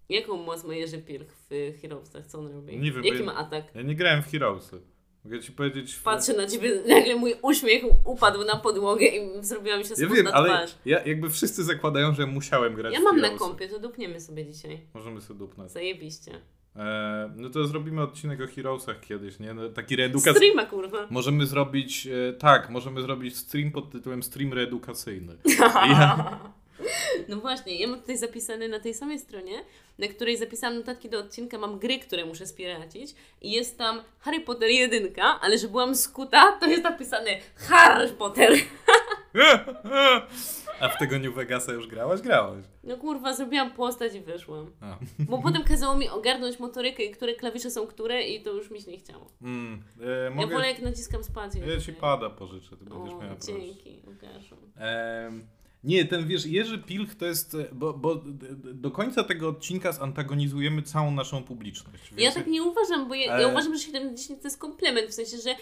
[0.09, 2.25] Jaką moc ma Jerzy Pilch w Heroesach?
[2.27, 2.77] Co on robi?
[2.77, 3.63] Nie wiem, Jaki ja- ma atak?
[3.75, 4.81] Ja nie grałem w Heroesy.
[5.25, 5.95] Mogę ci powiedzieć...
[5.95, 10.15] Patrzę na ciebie, nagle mój uśmiech upadł na podłogę i zrobiła mi się Ja smutna
[10.15, 10.75] wiem, ale twarz.
[10.85, 13.39] ja, jakby wszyscy zakładają, że musiałem grać Ja w mam na Heroesy.
[13.45, 14.79] kompie, to dupniemy sobie dzisiaj.
[14.93, 15.71] Możemy sobie dupnąć.
[15.71, 16.31] Zajebiście.
[16.75, 19.53] E, no to zrobimy odcinek o Heroesach kiedyś, nie?
[19.53, 20.37] No, taki reedukacyjny.
[20.37, 21.07] Streama, kurwa.
[21.09, 25.37] Możemy zrobić, e, tak, możemy zrobić stream pod tytułem stream reedukacyjny.
[25.89, 26.39] Ja,
[27.27, 29.65] No właśnie, ja mam tutaj zapisane na tej samej stronie,
[29.99, 34.41] na której zapisałam notatki do odcinka, mam gry, które muszę spiracić i jest tam Harry
[34.41, 35.03] Potter 1,
[35.41, 38.53] ale że byłam skuta, to jest napisane Harry Potter.
[40.79, 42.21] A w tego New Vegasa już grałaś?
[42.21, 42.63] Grałaś.
[42.83, 44.71] No kurwa, zrobiłam postać i wyszłam.
[44.81, 44.97] A.
[45.19, 48.81] Bo potem kazało mi ogarnąć motorykę i które klawisze są które i to już mi
[48.81, 49.31] się nie chciało.
[49.41, 51.61] Mm, e, Ja mogę, wolę jak naciskam spację.
[51.67, 54.55] ja ci pada pożyczę, ty będziesz O, miała dzięki, Łukaszu.
[55.85, 58.21] Nie, ten wiesz, Jerzy Pilch to jest, e, bo, bo
[58.73, 62.03] do końca tego odcinka zantagonizujemy całą naszą publiczność.
[62.17, 63.51] Ja tak nie uważam, bo ja, ja E.
[63.51, 65.55] uważam, że 7 na 10 to jest komplement, w sensie, że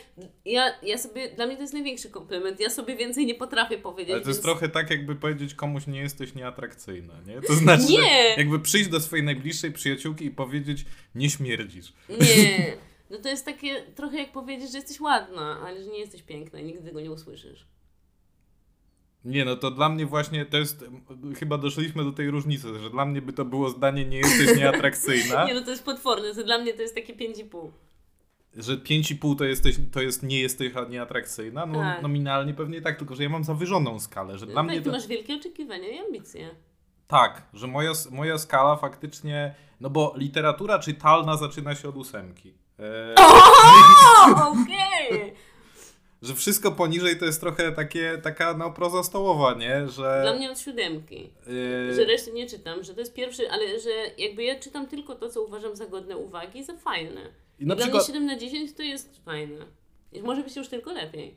[0.46, 4.14] ja, ja sobie, dla mnie to jest największy komplement, ja sobie więcej nie potrafię powiedzieć.
[4.14, 7.42] Ale to jest więc- trochę tak, jakby powiedzieć komuś nie jesteś nieatrakcyjna, nie?
[7.42, 8.36] To znaczy, Nie!
[8.38, 11.94] jakby przyjść do swojej najbliższej przyjaciółki i powiedzieć nie śmierdzisz.
[12.10, 12.74] Nie.
[13.10, 16.60] No to jest takie trochę jak powiedzieć, że jesteś ładna, ale że nie jesteś piękna
[16.60, 17.66] i nigdy go nie usłyszysz.
[19.26, 20.86] Nie, no to dla mnie właśnie to jest,
[21.40, 25.46] chyba doszliśmy do tej różnicy, że dla mnie by to było zdanie nie jesteś nieatrakcyjna,
[25.48, 27.72] Nie no to jest potworne, to dla mnie to jest takie 5,5.
[28.58, 32.02] że 5,5 to jesteś, to jest nie jesteś nieatrakcyjna, no Tak.
[32.02, 34.86] nominalnie pewnie tak, tylko że ja mam zawyżoną skalę, że No dla tak, mnie ty
[34.86, 34.92] to...
[34.92, 36.50] masz wielkie oczekiwania i ambicje.
[37.08, 42.54] Tak, że moja, moja skala faktycznie, no bo literatura czytalna zaczyna się od ósemki.
[42.80, 43.16] E,
[44.38, 45.34] O, okej!
[46.24, 49.88] że wszystko poniżej to jest trochę takie, taka no proza stołowa, nie?
[49.88, 50.20] Że...
[50.24, 51.30] Dla mnie od siódemki.
[51.90, 55.16] e, Że reszty nie czytam, że to jest pierwszy, ale że jakby ja czytam tylko
[55.16, 57.22] to, co uważam za godne uwagi i za fajne.
[57.60, 59.66] I I dla przykład mnie 7 na 10 to jest fajne.
[60.12, 61.36] I może być już tylko lepiej.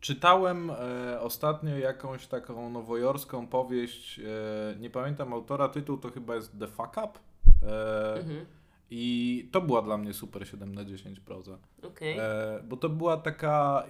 [0.00, 6.58] czytałem e, ostatnio jakąś taką nowojorską powieść, e, nie pamiętam autora, tytuł to chyba jest
[6.58, 7.18] The Fuck Up.
[7.62, 8.46] E, Mhm.
[8.90, 11.58] I to była dla mnie super 7 na 10 proza.
[11.82, 12.18] Okej.
[12.18, 13.84] E, bo to była taka.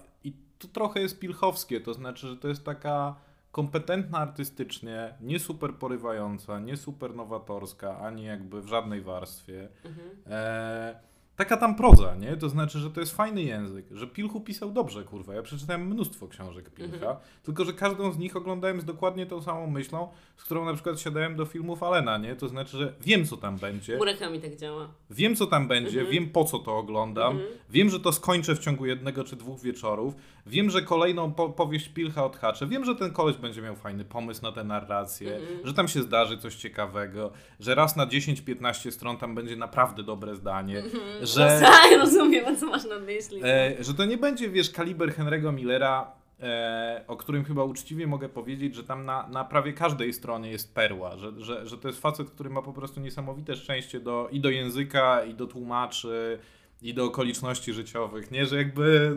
[0.59, 3.17] To trochę jest pilchowskie, to znaczy, że to jest taka
[3.53, 9.69] kompetentna artystycznie, nie super porywająca, nie super nowatorska, ani jakby w żadnej warstwie.
[9.85, 10.11] Mhm.
[10.27, 11.01] E,
[11.37, 12.37] taka tam proza, nie?
[12.37, 15.35] To znaczy, że to jest fajny język, że Pilchu pisał dobrze, kurwa.
[15.35, 17.17] Ja przeczytałem mnóstwo książek Pilcha, Mhm.
[17.43, 21.01] tylko że każdą z nich oglądałem z dokładnie tą samą myślą, z którą na przykład
[21.01, 22.37] siadałem do filmów Alena, nie?
[22.37, 23.97] To znaczy, że wiem, co tam będzie.
[23.97, 24.89] Murakami tak działa.
[25.11, 26.11] Wiem, co tam będzie, Mhm.
[26.11, 27.51] wiem, po co to oglądam, Mhm.
[27.71, 30.15] wiem, że to skończę w ciągu jednego czy dwóch wieczorów,
[30.47, 34.43] wiem, że kolejną po powieść Pilcha odhaczę, wiem, że ten koleś będzie miał fajny pomysł
[34.43, 35.67] na tę narrację, Mhm.
[35.67, 40.37] że tam się zdarzy coś ciekawego, że raz na 10-15 stron tam będzie naprawdę dobre
[40.37, 40.83] zdanie,
[41.27, 43.41] że, No, tak, rozumiem, co masz na myśli.
[43.45, 48.29] e, że to nie będzie, wiesz, kaliber Henry'ego Millera, e, o którym chyba uczciwie mogę
[48.29, 52.01] powiedzieć, że tam na, na prawie każdej stronie jest perła, że, że, że to jest
[52.01, 56.39] facet, który ma po prostu niesamowite szczęście do, i do języka, i do tłumaczy,
[56.83, 58.47] i do okoliczności życiowych, nie?
[58.47, 59.15] Że jakby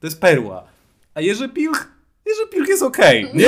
[0.00, 0.64] to jest perła.
[1.14, 1.88] A Jerzy Pilch,
[2.26, 3.46] Jerzy Pilch jest okej, nie?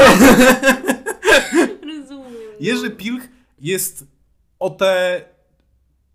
[1.98, 2.32] Rozumiem.
[2.60, 4.04] Jerzy Pilch jest
[4.58, 5.20] o te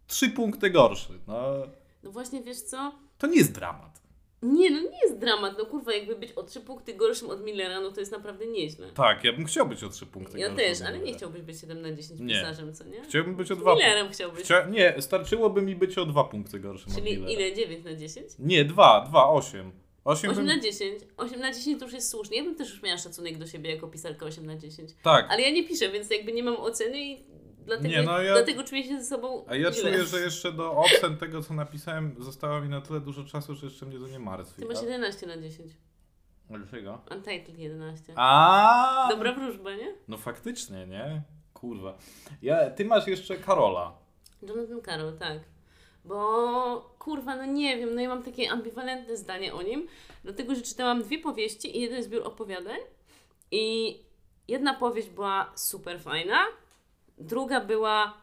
[0.07, 1.19] trzy punkty gorszy.
[1.27, 1.43] No,
[2.03, 2.91] No właśnie, wiesz co?
[3.17, 4.01] to nie jest dramat.
[4.41, 5.55] Nie, no nie jest dramat.
[5.57, 8.87] No kurwa, jakby być o trzy punkty gorszym od Millera, no to jest naprawdę nieźle.
[8.91, 10.63] Tak, ja bym chciał być o trzy punkty Ja gorszy.
[10.65, 12.35] też, od ale nie chciałbyś być 7 na 10 Nie.
[12.35, 13.01] pisarzem, co nie?
[13.03, 13.75] Chciałbym być o dwa.
[13.75, 14.43] Millerem chciałbyś.
[14.43, 14.65] Chcia...
[14.69, 17.31] Nie, starczyłoby mi być o dwa punkty gorszym od Czyli Millera.
[17.31, 17.53] ile?
[17.55, 18.27] 9 na 10?
[18.39, 19.71] Nie, dwa, dwa, osiem.
[20.05, 20.55] Osiem 8 bym...
[20.55, 21.01] na 10.
[21.17, 22.37] 8 na 10 to już jest słusznie.
[22.37, 24.91] Ja bym też już miała szacunek do siebie jako pisarka 8 na 10.
[25.03, 27.25] Tak, Ale ja nie piszę, więc jakby nie mam oceny i
[27.65, 29.81] dlatego, Nie, no ja- dlatego czuję się ze sobą a ja źle.
[29.91, 33.65] czuję, że jeszcze do ocen tego, co napisałem, zostało mi na tyle dużo czasu, że
[33.65, 34.61] jeszcze mnie to nie martwi.
[34.61, 35.71] Ty masz A- 11 na 10.
[36.49, 37.01] Dlaczego?
[37.11, 38.13] Untitled 11.
[38.15, 39.93] A, Dobra wróżba, nie?
[40.07, 41.21] No faktycznie, nie?
[41.53, 41.97] Kurwa.
[42.41, 43.93] Ja, ty masz jeszcze Karola.
[44.43, 45.39] Jonathan Carroll, tak.
[46.05, 49.87] Bo kurwa, no nie wiem, no ja mam takie ambiwalentne zdanie o nim,
[50.23, 52.77] dlatego że czytałam dwie powieści i jeden zbiór opowiadań.
[53.51, 53.95] I
[54.47, 56.37] jedna powieść była super fajna,
[57.21, 58.21] druga była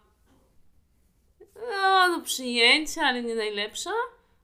[1.54, 3.90] no, do przyjęcia, ale nie najlepsza,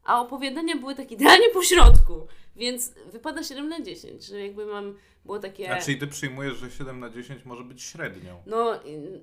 [0.04, 2.26] a opowiadania były takie idealnie po środku.
[2.56, 5.74] Więc wypada 7 na 10, że jakby mam, było takie...
[5.74, 8.42] A czyli ty przyjmujesz, że 7 na 10 może być średnią?
[8.46, 8.72] No,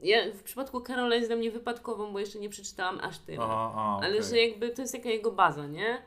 [0.04, 3.38] ja w przypadku Karola jest dla mnie wypadkową, bo jeszcze nie przeczytałam aż tyle.
[3.42, 4.30] Aha, a, Ale okej.
[4.30, 6.02] że jakby to jest taka jego baza, nie?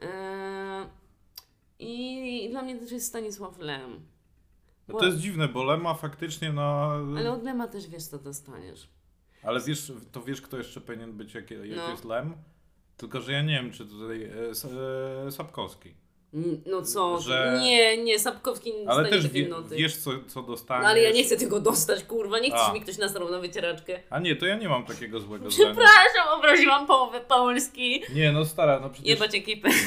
[0.00, 0.86] Eee,
[1.78, 4.00] I, I dla mnie też jest Stanisław Lem.
[4.88, 6.92] No to jest dziwne, bo Lema faktycznie na...
[7.18, 8.88] Ale od Lema też wiesz, co dostaniesz.
[9.42, 11.90] Ale wiesz, to wiesz, kto jeszcze powinien być, jak, jak No.
[11.90, 12.34] jest Lem?
[12.96, 14.30] Tylko, że ja nie wiem, czy tutaj e,
[15.26, 15.94] e, Sapkowski.
[16.66, 17.20] No co?
[17.20, 19.76] Że- Nie, nie, Sapkowski nie Ale dostanie też takiej wie, noty.
[19.76, 20.82] wiesz, co, co dostaniesz.
[20.84, 22.38] No ale ja nie chcę tego dostać, kurwa.
[22.38, 24.00] Nie chcesz mi ktoś nasrał na wycieraczkę.
[24.10, 25.70] A nie, to ja nie mam takiego złego zdania.
[25.70, 28.02] Przepraszam, obraziłam połowę Polski.
[28.14, 29.68] Nie, no stara, no przecież Jebać ekipę.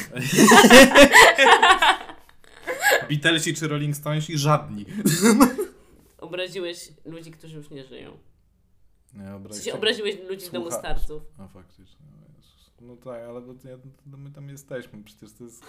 [3.10, 4.86] Beatlesi czy Rolling Stonesi żadni.
[6.18, 8.18] Obraziłeś ludzi, którzy już nie żyją.
[9.14, 11.22] Nie, W obraź sensie obraziłeś ludzi w domu starców.
[11.38, 12.06] No faktycznie.
[12.06, 12.70] o Jezus.
[12.80, 13.78] No tak, ale to, ja,
[14.10, 15.64] to my tam jesteśmy, przecież to jest...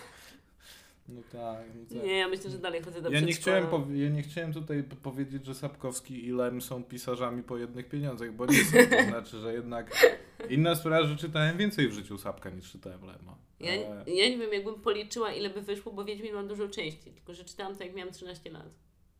[1.15, 2.03] No tak, no tak.
[2.03, 5.45] Nie, ja myślę, że dalej chodzę do Ja nie, chciałem ja nie chciałem tutaj powiedzieć,
[5.45, 8.77] że Sapkowski i Lem są pisarzami po jednych pieniądzach, bo nie są.
[8.89, 10.15] To znaczy, że jednak
[10.49, 13.37] inna sprawa, że czytałem więcej w życiu Sapka niż czytałem Lema.
[13.59, 17.11] Ja, Ale- ja nie wiem, jakbym policzyła, ile by wyszło, bo Wiedźmin mam dużo części,
[17.11, 18.69] tylko że czytałam to, jak miałam 13 lat.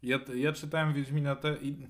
[0.04, 1.88] Ja, ja czytałem Wiedźmina te i...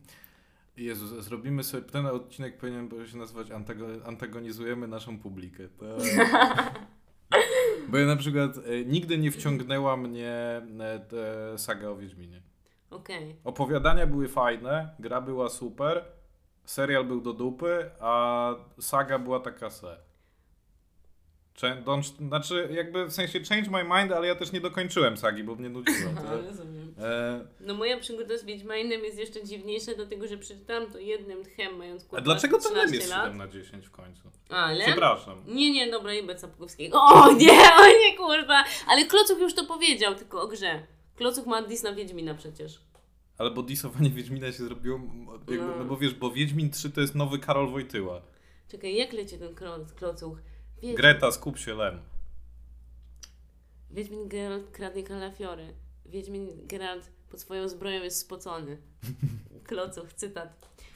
[0.78, 5.68] Jezu, zrobimy sobie, ten odcinek powinien się nazywać antago- Antagonizujemy naszą publikę.
[5.70, 5.86] To...
[7.92, 10.32] Bo ja na przykład e, nigdy nie wciągnęła mnie
[11.54, 12.42] e, saga o Wiedźminie.
[12.90, 13.36] Okej.
[13.44, 16.04] Opowiadania były fajne, gra była super,
[16.66, 19.98] serial był do dupy, a saga była taka se.
[21.54, 25.44] Cze- don't- Znaczy, jakby w sensie change my mind, ale ja też nie dokończyłem sagi,
[25.44, 26.12] bo mnie nudziło.
[26.18, 26.81] Aha, To, rozumiem.
[27.00, 31.78] E, No moja przygoda z Wiedźminem jest jeszcze dziwniejsza, dlatego że przeczytałam to jednym tchem,
[31.78, 33.24] mając a kurwa dlaczego 13 lem jest lat.
[33.26, 34.30] 7 na 10 w końcu?
[34.50, 34.86] Ale?
[34.86, 35.44] Przepraszam.
[35.48, 37.02] Nie, nie, dobra, jebę Sapkowskiego.
[37.02, 37.52] O nie,
[37.82, 38.64] o nie, kurwa.
[38.88, 40.84] Ale Klocuch już to powiedział, tylko o grze.
[41.16, 42.80] Klocuch ma dis na Wiedźmina przecież.
[43.38, 45.00] Ale bo disowanie Wiedźmina się zrobiło,
[45.32, 45.76] jakby, No.
[45.78, 48.22] no bo wiesz, bo Wiedźmin 3 to jest nowy Karol Wojtyła.
[48.68, 49.56] Czekaj, jak leci ten
[49.96, 50.38] Klocuch?
[50.76, 52.02] Wiedźmin, Greta, skup się, lem.
[53.92, 55.74] Wiedźmin Geralt kradnie kalafiory.
[56.12, 58.78] Wiedźmin Geralt pod swoją zbroją jest spocony.
[59.68, 60.50] Klocuch, cytat.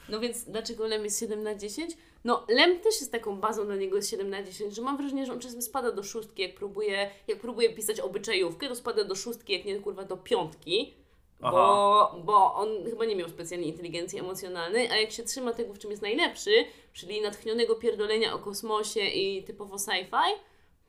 [0.08, 1.96] No więc dlaczego Lem jest 7 na 10?
[2.24, 5.26] No Lem też jest taką bazą dla niego jest 7 na 10, że mam wrażenie,
[5.26, 9.14] że on czasem spada do szóstki, jak próbuje, jak próbuje pisać obyczajówkę, to spada do
[9.14, 10.94] szóstki, jak nie kurwa do piątki.
[11.40, 15.78] Bo, bo on chyba nie miał specjalnie inteligencji emocjonalnej, a jak się trzyma tego, w
[15.78, 16.50] czym jest najlepszy,
[16.92, 20.38] czyli natchnionego pierdolenia o kosmosie i typowo sci-fi,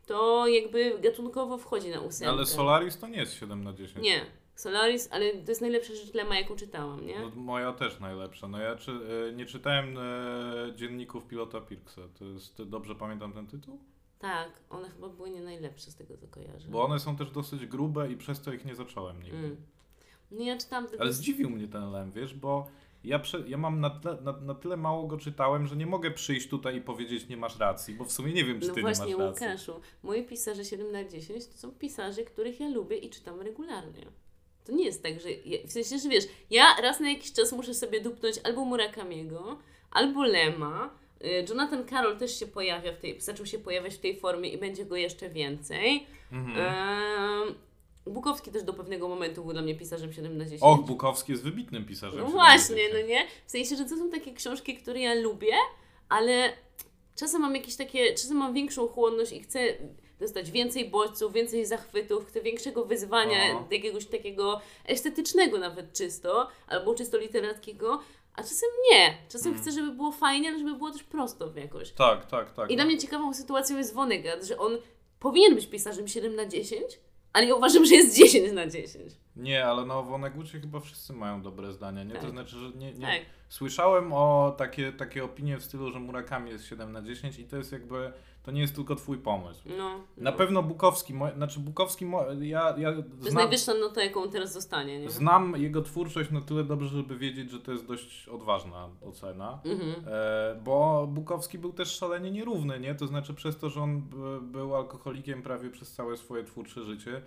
[0.08, 2.32] to jakby gatunkowo wchodzi na ósemkę.
[2.32, 4.06] Ale Solaris to nie jest 7 na 10.
[4.06, 7.20] Nie, Solaris, ale to jest najlepsza rzecz Lema, jaką czytałam, nie?
[7.20, 8.48] No, moja też najlepsza.
[8.48, 12.02] No ja czy, e, nie czytałem e, dzienników pilota Pirksa.
[12.20, 13.80] To jest, dobrze pamiętam ten tytuł?
[14.20, 16.70] Tak, one chyba były nie najlepsze z tego, co kojarzę.
[16.70, 19.38] Bo one są też dosyć grube i przez to ich nie zacząłem nigdy.
[19.38, 19.58] Mm.
[20.32, 21.04] No ja czytałam tylko...
[21.04, 22.68] Ale zdziwił mnie ten lem, wiesz, bo
[23.08, 26.12] ja, prze, ja mam na, tle, na, na tyle mało go czytałem, że nie mogę
[26.12, 28.82] przyjść tutaj i powiedzieć nie masz racji, bo w sumie nie wiem, czy No ty
[28.82, 29.48] właśnie, nie masz racji.
[29.48, 34.06] Łukaszu, moi pisarze 7 na 10 to są pisarze, których ja lubię i czytam regularnie.
[34.66, 35.30] To nie jest tak, że.
[35.66, 39.58] W sensie, że wiesz, ja raz na jakiś czas muszę sobie dupnąć albo Murakamiego,
[39.92, 40.90] albo Lema.
[41.24, 44.58] Y, Jonathan Carroll też się pojawia w tej, zaczął się pojawiać w tej formie i
[44.58, 46.08] będzie go jeszcze więcej.
[46.32, 47.56] Mhm.
[48.10, 50.62] Bukowski też do pewnego momentu był dla mnie pisarzem 7 na 10.
[50.64, 52.20] Och, Bukowski jest wybitnym pisarzem.
[52.20, 52.94] No 7 na właśnie, 10.
[52.94, 53.28] no nie?
[53.46, 55.54] W sensie, że to są takie książki, które ja lubię,
[56.10, 56.54] ale
[57.16, 59.60] czasem mam jakieś takie, czasem mam większą chłonność i chcę
[60.20, 63.64] dostać więcej bodźców, więcej zachwytów, chcę większego wyzwania, Aha.
[63.72, 68.00] jakiegoś takiego estetycznego nawet czysto, albo czysto literackiego,
[68.34, 69.18] a czasem nie.
[69.30, 69.62] Czasem Mm.
[69.62, 71.92] chcę, żeby było fajnie, ale żeby było też prosto jakoś.
[71.92, 72.72] Tak, tak, tak.
[72.72, 72.90] I dla no.
[72.92, 74.78] mnie ciekawą sytuacją jest Vonnegut, że on
[75.20, 77.00] powinien być pisarzem 7 na 10,
[77.38, 79.14] ale ja uważam, że jest 10 na 10.
[79.36, 82.14] Nie, ale no o Wonegucie chyba wszyscy mają dobre zdania, nie?
[82.16, 82.30] To Tak.
[82.30, 83.06] znaczy, że nie, nie...
[83.08, 83.22] Tak.
[83.50, 87.58] Słyszałem o takie, takie opinie w stylu, że Murakami jest 7 na 10 i to
[87.58, 88.12] jest jakby,
[88.48, 89.62] to nie jest tylko twój pomysł.
[89.78, 90.38] No, Na no.
[90.38, 94.54] pewno Bukowski, mo, znaczy Bukowski, mo, ja, ja To jest znam, najwyższa nota, jaką teraz
[94.54, 95.10] zostanie, nie?
[95.10, 99.60] znam jego twórczość na tyle dobrze, żeby wiedzieć, że to jest dość odważna ocena.
[99.66, 100.06] Mhm.
[100.08, 102.96] E, bo Bukowski był też szalenie nierówny, nie?
[102.96, 104.02] To znaczy przez to, że on
[104.42, 107.22] był alkoholikiem prawie przez całe swoje twórcze życie,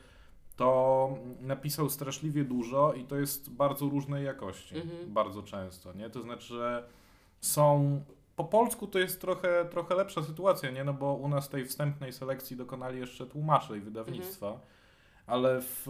[0.57, 1.09] to
[1.41, 4.77] napisał straszliwie dużo i to jest bardzo różnej jakości.
[4.77, 5.13] Mhm.
[5.13, 6.11] Bardzo często, nie?
[6.11, 6.89] To znaczy, że
[7.41, 8.01] są...
[8.41, 10.85] Po polsku to jest trochę, trochę lepsza sytuacja, nie?
[10.85, 14.47] No bo u nas tej wstępnej selekcji dokonali jeszcze tłumacze i wydawnictwa.
[14.47, 14.67] Mhm.
[15.27, 15.83] Ale w,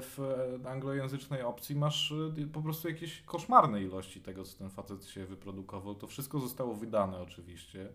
[0.00, 5.26] w anglojęzycznej opcji masz y, po prostu jakieś koszmarne ilości tego, co ten facet się
[5.26, 5.94] wyprodukował.
[5.94, 7.88] To wszystko zostało wydane oczywiście,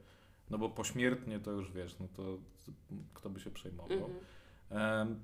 [0.50, 2.24] no bo pośmiertnie to już wiesz, no to
[3.14, 4.10] kto by się przejmował.
[4.70, 5.20] Mhm.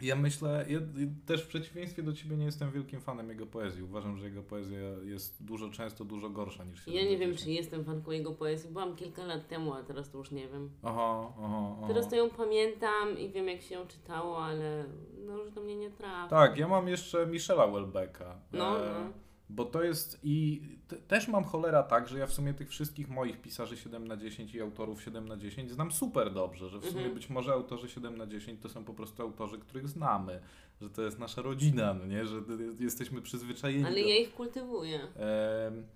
[0.00, 0.78] Ja myślę, ja
[1.26, 3.82] też w przeciwieństwie do ciebie nie jestem wielkim fanem jego poezji.
[3.82, 7.50] Uważam, że jego poezja jest dużo, często dużo gorsza niż się Ja nie wiem, czy
[7.50, 8.70] jestem fanką jego poezji.
[8.70, 10.70] Byłam kilka lat temu, a teraz to już nie wiem.
[10.82, 11.86] Aha, aha, aha.
[11.88, 14.84] Teraz to ją pamiętam i wiem, jak się ją czytało, ale
[15.26, 16.30] no już do mnie nie trafi.
[16.30, 18.40] Tak, ja mam jeszcze Michela Welbecka.
[18.52, 19.10] No, E, no.
[19.50, 23.08] Bo to jest i te, też mam cholera tak, że ja w sumie tych wszystkich
[23.08, 26.84] moich pisarzy 7 na 10 i autorów 7 na 10 znam super dobrze, że w
[26.84, 27.14] sumie Mhm.
[27.14, 30.40] być może autorzy 7 na 10 to są po prostu autorzy, których znamy,
[30.80, 32.26] że to jest nasza rodzina, no nie?
[32.26, 32.36] że
[32.80, 34.08] jesteśmy przyzwyczajeni Ale do...
[34.08, 35.00] ja ich kultywuję.
[35.00, 35.86] Em,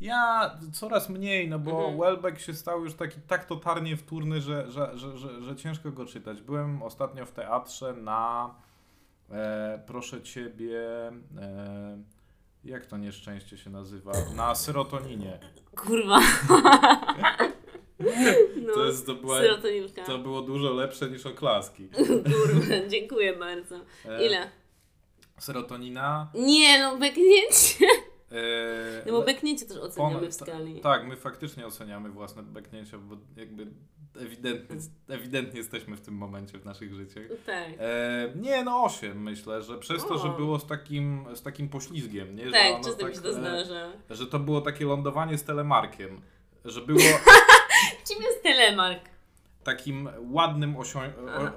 [0.00, 1.98] Ja coraz mniej, no bo Mhm.
[1.98, 6.06] Welbeck się stał już taki tak totalnie wtórny, że, że, że, że, że ciężko go
[6.06, 6.42] czytać.
[6.42, 8.54] Byłem ostatnio w teatrze na
[9.30, 10.80] e, proszę ciebie,
[11.38, 11.98] e,
[12.64, 14.12] jak to nieszczęście się nazywa?
[14.36, 15.38] Na serotoninie.
[15.76, 16.18] Kurwa.
[18.66, 19.40] No, To, jest, to, była,
[20.06, 21.88] to było dużo lepsze niż oklaski.
[22.32, 23.76] Kurwa, dziękuję bardzo.
[24.08, 24.50] E, Ile?
[25.38, 26.30] Serotonina.
[26.34, 27.86] Nie, no beknięcie.
[28.32, 30.80] E, No bo beknięcie też oceniamy Pon- w skali.
[30.80, 33.66] Tak, my faktycznie oceniamy własne beknięcia, bo jakby
[34.20, 34.76] ewidentnie,
[35.08, 37.22] ewidentnie jesteśmy w tym momencie w naszych życiach.
[37.46, 37.68] Tak.
[37.78, 40.36] E, nie, no 8 myślę, że przez to, że O.
[40.36, 42.44] było z takim, z takim poślizgiem, nie?
[42.46, 43.92] Że Tak, ono czasem mi się to e, zdarza.
[44.10, 46.20] Że to było takie lądowanie z telemarkiem,
[46.64, 46.98] że było
[48.08, 49.00] Czym jest telemark?
[49.64, 51.52] takim ładnym osią- Aha.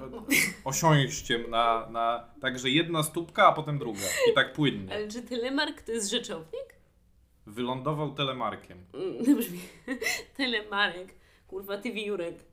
[0.64, 4.00] o, osiąściem na, na, także jedna stópka, a potem druga
[4.30, 4.94] i tak płynnie.
[4.94, 6.76] Ale czy telemark to jest rzeczownik?
[7.46, 8.78] Wylądował telemarkiem.
[8.94, 9.60] Mm, Brzmi.
[10.36, 11.14] Telemarek.
[11.46, 12.34] Kurwa, ty wiórek.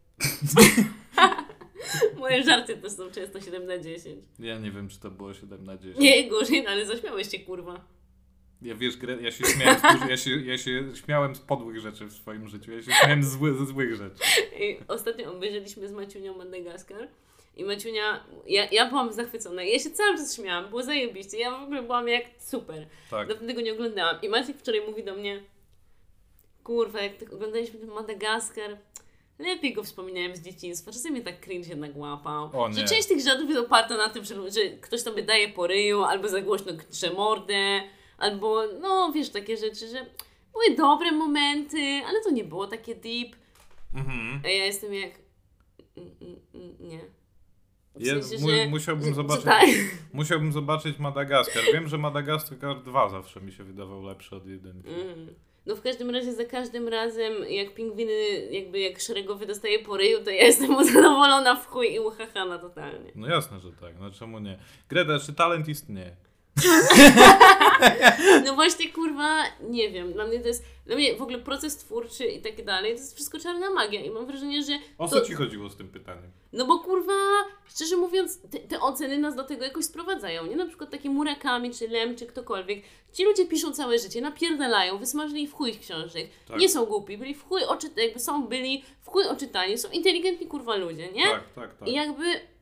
[2.17, 4.25] Moje żarty też są często 7 na 10.
[4.39, 5.97] Ja nie wiem, czy to było 7 na 10.
[5.97, 7.85] Nie, gorzej, no, ale zaśmiałeś się, kurwa.
[8.61, 12.13] Ja wiesz, ja się śmiałem z, ja, się, ja się śmiałem z podłych rzeczy w
[12.13, 12.71] swoim życiu.
[12.71, 14.23] Ja się śmiałem z zły, ze złych rzeczy.
[14.59, 17.07] I ostatnio obejrzeliśmy z Maciunią Madagaskar
[17.55, 19.63] i Maciunia, ja, ja byłam zachwycona.
[19.63, 21.37] Ja się cały czas śmiałam, było zajebiście.
[21.37, 22.87] Ja w ogóle byłam jak super.
[23.09, 23.27] Tak.
[23.27, 24.21] Dawno tego nie oglądałam.
[24.21, 25.43] I Maciek wczoraj mówi do mnie,
[26.63, 28.77] kurwa, jak tak oglądaliśmy ten Madagaskar,
[29.39, 30.91] lepiej go wspominałem z dzieciństwa.
[30.91, 32.49] Czasem mnie tak cringe jednak łapał.
[32.53, 32.87] O Że nie.
[32.87, 36.29] część tych żartów jest oparta na tym, że, że ktoś sobie daje po ryju, albo
[36.29, 37.81] za głośno krze mordę,
[38.17, 40.05] albo no wiesz, takie rzeczy, że
[40.53, 43.35] były dobre momenty, ale to nie było takie deep.
[43.95, 44.41] Mhm.
[44.45, 45.11] A ja jestem jak.
[45.97, 46.99] Mm, mm, mm, Nie.
[47.95, 49.43] W sensie, mu, że- musiałbym że- zobaczyć.
[49.45, 49.69] że tak.
[50.13, 51.63] Musiałbym zobaczyć Madagaskar.
[51.73, 54.89] Wiem, że Madagaskar 2 zawsze mi się wydawał lepszy od jedynki.
[54.89, 55.33] Mm.
[55.65, 58.13] No w każdym razie za każdym razem, jak pingwiny,
[58.51, 63.11] jakby jak szeregowy dostaje po ryju, to ja jestem zadowolona w chuj i uchachana totalnie.
[63.15, 63.99] No jasne, że tak.
[63.99, 64.59] No czemu nie?
[64.89, 66.15] Greta, czy talent istnieje?
[68.45, 70.13] No właśnie, kurwa, nie wiem.
[70.13, 73.15] Dla mnie to jest, dla mnie w ogóle proces twórczy i tak dalej, to jest
[73.15, 76.31] wszystko czarna magia i mam wrażenie, że O to, co ci chodziło z tym pytaniem?
[76.53, 77.13] No bo kurwa,
[77.67, 80.55] szczerze mówiąc, te, te oceny nas do tego jakoś sprowadzają, nie?
[80.55, 82.83] Na przykład takie Murakami, czy Lem, czy ktokolwiek.
[83.13, 86.29] Ci ludzie piszą całe życie, napierdalają, wysmażyli w chuj książek.
[86.47, 86.59] Tak.
[86.59, 90.47] Nie są głupi, byli w chuj oczytani, jakby są byli w chuj oczytani, są inteligentni
[90.47, 91.23] kurwa ludzie, nie?
[91.23, 91.87] Tak, tak, tak.
[91.87, 92.52] I jakby...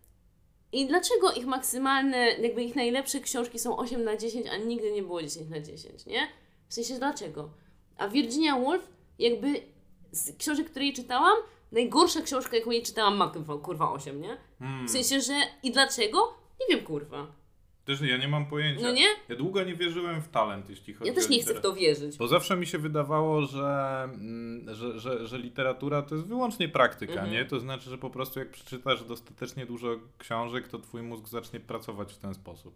[0.71, 5.03] I dlaczego ich maksymalne, jakby ich najlepsze książki są 8 na 10, a nigdy nie
[5.03, 6.27] było 10 na 10, nie?
[6.67, 7.49] W sensie dlaczego?
[7.97, 8.87] A Virginia Woolf,
[9.19, 9.61] jakby
[10.11, 11.37] z książek, które jej czytałam,
[11.71, 14.37] najgorsza książka, jaką jej czytałam, ma kurwa, kurwa 8, nie?
[14.59, 14.87] Hmm.
[14.87, 16.33] W sensie, że i dlaczego?
[16.59, 17.27] Nie wiem, kurwa.
[17.85, 18.83] Też ja nie mam pojęcia.
[18.83, 19.05] No nie?
[19.29, 21.73] Ja długo nie wierzyłem w talent, jeśli chodzi Ja też o nie chcę w to
[21.73, 22.17] wierzyć.
[22.17, 27.13] Bo zawsze mi się wydawało, że, mm, że, że, że literatura to jest wyłącznie praktyka,
[27.13, 27.31] Mhm.
[27.31, 27.45] nie?
[27.45, 32.13] To znaczy, że po prostu jak przeczytasz dostatecznie dużo książek, to twój mózg zacznie pracować
[32.13, 32.75] w ten sposób.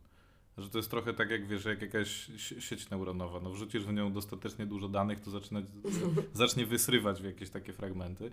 [0.57, 2.27] Że to jest trochę tak jak wiesz, jak jakaś
[2.59, 3.39] sieć neuronowa.
[3.39, 5.61] No wrzucisz w nią dostatecznie dużo danych, to zaczyna,
[6.33, 8.31] zacznie wysrywać w jakieś takie fragmenty.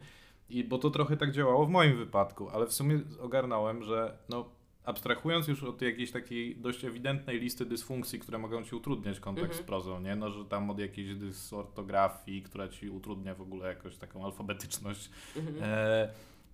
[0.50, 4.48] I bo to trochę tak działało w moim wypadku, ale w sumie ogarnąłem, że no
[4.84, 9.64] abstrahując już od jakiejś takiej dość ewidentnej listy dysfunkcji, które mogą ci utrudniać kontakt mhm.
[9.64, 10.16] z prozą, nie?
[10.16, 15.56] No, że tam od jakiejś dysortografii, która ci utrudnia w ogóle jakoś taką alfabetyczność, mhm.
[15.62, 16.12] e,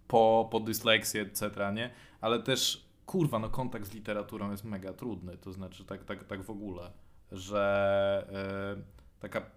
[0.08, 1.90] po, po dysleksję, etc., nie?
[2.20, 6.42] Ale też, kurwa, no kontakt z literaturą jest mega trudny, to znaczy tak, tak, tak
[6.42, 6.92] w ogóle,
[7.32, 9.50] że e, taka,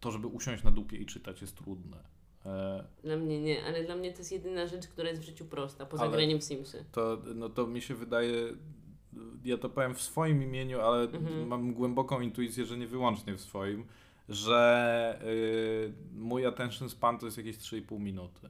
[0.00, 2.13] to, żeby usiąść na dupie i czytać jest trudne
[3.02, 5.86] dla mnie nie, ale dla mnie to jest jedyna rzecz, która jest w życiu prosta,
[5.86, 6.84] poza graniem w Simsy.
[6.92, 8.34] To, no to mi się wydaje,
[9.44, 11.46] ja to powiem w swoim imieniu, ale mhm.
[11.46, 13.84] mam głęboką intuicję, że nie wyłącznie w swoim,
[14.28, 18.48] że y, mój attention span to jest jakieś 3,5 minuty.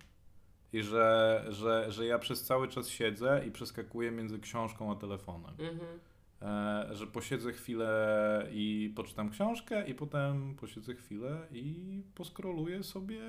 [0.73, 5.51] I że, że, że ja przez cały czas siedzę i przeskakuję między książką a telefonem.
[5.51, 6.01] Mhm.
[6.43, 13.21] E, że posiedzę chwilę i poczytam książkę i potem posiedzę chwilę i poskroluję sobie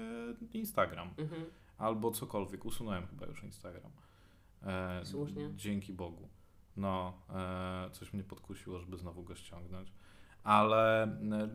[0.53, 1.10] Instagram.
[1.18, 1.45] Mhm.
[1.78, 2.66] Albo cokolwiek.
[2.66, 3.91] Usunąłem chyba już Instagram.
[4.64, 5.49] E, Słusznie.
[5.56, 6.30] Dzięki Bogu.
[6.78, 9.91] No, e, coś mnie podkusiło, żeby znowu go ściągnąć.
[10.43, 11.49] Ale e,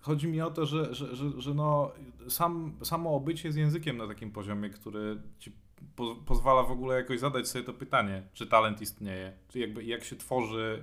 [0.00, 1.92] chodzi mi o to, że, że, że, że no,
[2.28, 5.52] sam, samo obycie z językiem na takim poziomie, który ci
[5.96, 10.04] po, pozwala w ogóle jakoś zadać sobie to pytanie, czy talent istnieje, czy jakby jak
[10.04, 10.82] się tworzy,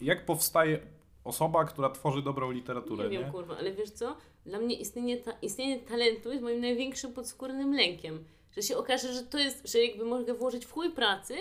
[0.00, 0.78] jak powstaje
[1.24, 3.04] osoba, która tworzy dobrą literaturę.
[3.04, 3.18] Nie, nie?
[3.18, 4.16] wiem, kurwa, ale wiesz co?
[4.46, 8.24] Dla mnie istnienie, ta, istnienie talentu jest moim największym podskórnym lękiem.
[8.56, 11.34] Że się okaże, że to jest, że jakby mogę włożyć w chuj pracy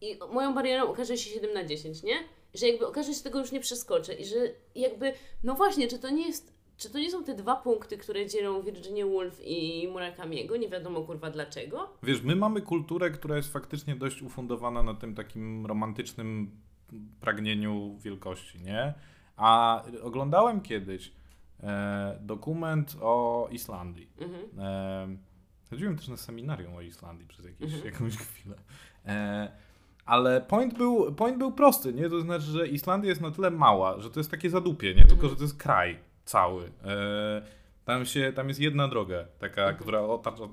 [0.00, 2.16] i moją barierą okaże się 7 na 10, nie?
[2.54, 4.36] Że jakby okaże się, tego już nie przeskoczę i że
[4.74, 5.12] jakby,
[5.44, 8.62] no właśnie, czy to nie jest czy to nie są te dwa punkty, które dzielą
[8.62, 10.56] Virginia Woolf i Murakamiego?
[10.56, 11.88] Nie wiadomo kurwa dlaczego.
[12.02, 16.50] Wiesz, my mamy kulturę, która jest faktycznie dość ufundowana na tym takim romantycznym
[17.20, 18.94] pragnieniu wielkości, nie?
[19.36, 21.12] A oglądałem kiedyś
[21.62, 24.08] e, dokument o Islandii.
[24.20, 24.42] Mhm.
[24.58, 25.16] E,
[25.70, 27.92] chodziłem też na seminarium o Islandii przez jakieś, mhm.
[27.92, 28.56] jakąś chwilę.
[29.06, 29.52] E,
[30.06, 32.10] ale point był, point był prosty, nie?
[32.10, 35.02] To znaczy, że Islandia jest na tyle mała, że to jest takie zadupie, nie?
[35.02, 35.30] Tylko, mhm.
[35.30, 36.72] że to jest kraj cały.
[36.84, 37.42] E,
[37.84, 39.76] tam, się, tam jest jedna droga, taka, mhm.
[39.76, 40.44] która otacza,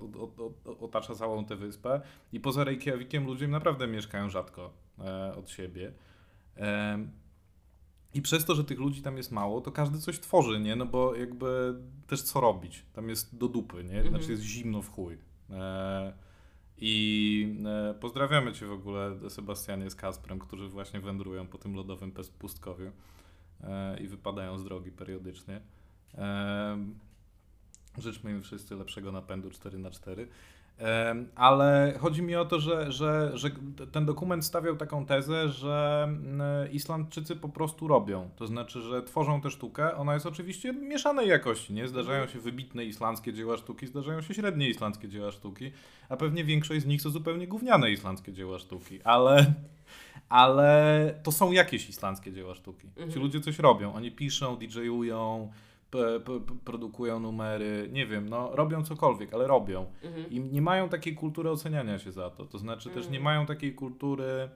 [0.79, 2.01] otacza całą tę wyspę
[2.31, 5.93] i poza Reykjavikiem ludzie naprawdę mieszkają rzadko e, od siebie.
[6.57, 6.97] E,
[8.13, 10.75] I przez to, że tych ludzi tam jest mało, to każdy coś tworzy, nie?
[10.75, 11.75] No bo jakby
[12.07, 12.85] też co robić.
[12.93, 14.01] Tam jest do dupy, nie?
[14.01, 14.31] Znaczy mhm.
[14.31, 15.17] jest zimno w chuj.
[16.77, 17.63] I
[17.99, 22.91] pozdrawiamy Cię w ogóle, Sebastianie z Kasprem, którzy właśnie wędrują po tym lodowym pustkowiu.
[23.65, 25.61] E, i wypadają z drogi periodycznie.
[26.17, 26.77] E,
[27.97, 30.25] życzmy im wszyscy lepszego napędu 4x4.
[30.79, 33.49] E, ale chodzi mi o to, że, że, że
[33.91, 36.07] ten dokument stawiał taką tezę, że
[36.71, 38.29] Islandczycy po prostu robią.
[38.35, 39.95] To znaczy, że tworzą tę sztukę.
[39.95, 41.73] Ona jest oczywiście mieszanej jakości.
[41.73, 45.71] Nie zdarzają się wybitne islandzkie dzieła sztuki, zdarzają się średnie islandzkie dzieła sztuki,
[46.09, 48.99] a pewnie większość z nich to zupełnie gówniane islandzkie dzieła sztuki.
[49.03, 49.53] Ale
[50.29, 52.87] ale to są jakieś islandzkie dzieła sztuki.
[52.87, 53.11] Mhm.
[53.11, 55.49] Ci ludzie coś robią, oni piszą, DJ-ują,
[56.65, 59.85] produkują numery, nie wiem, no robią cokolwiek, ale robią.
[60.03, 60.29] Mhm.
[60.29, 62.45] I nie mają takiej kultury oceniania się za to.
[62.45, 63.23] To znaczy też nie mhm.
[63.23, 64.49] mają takiej kultury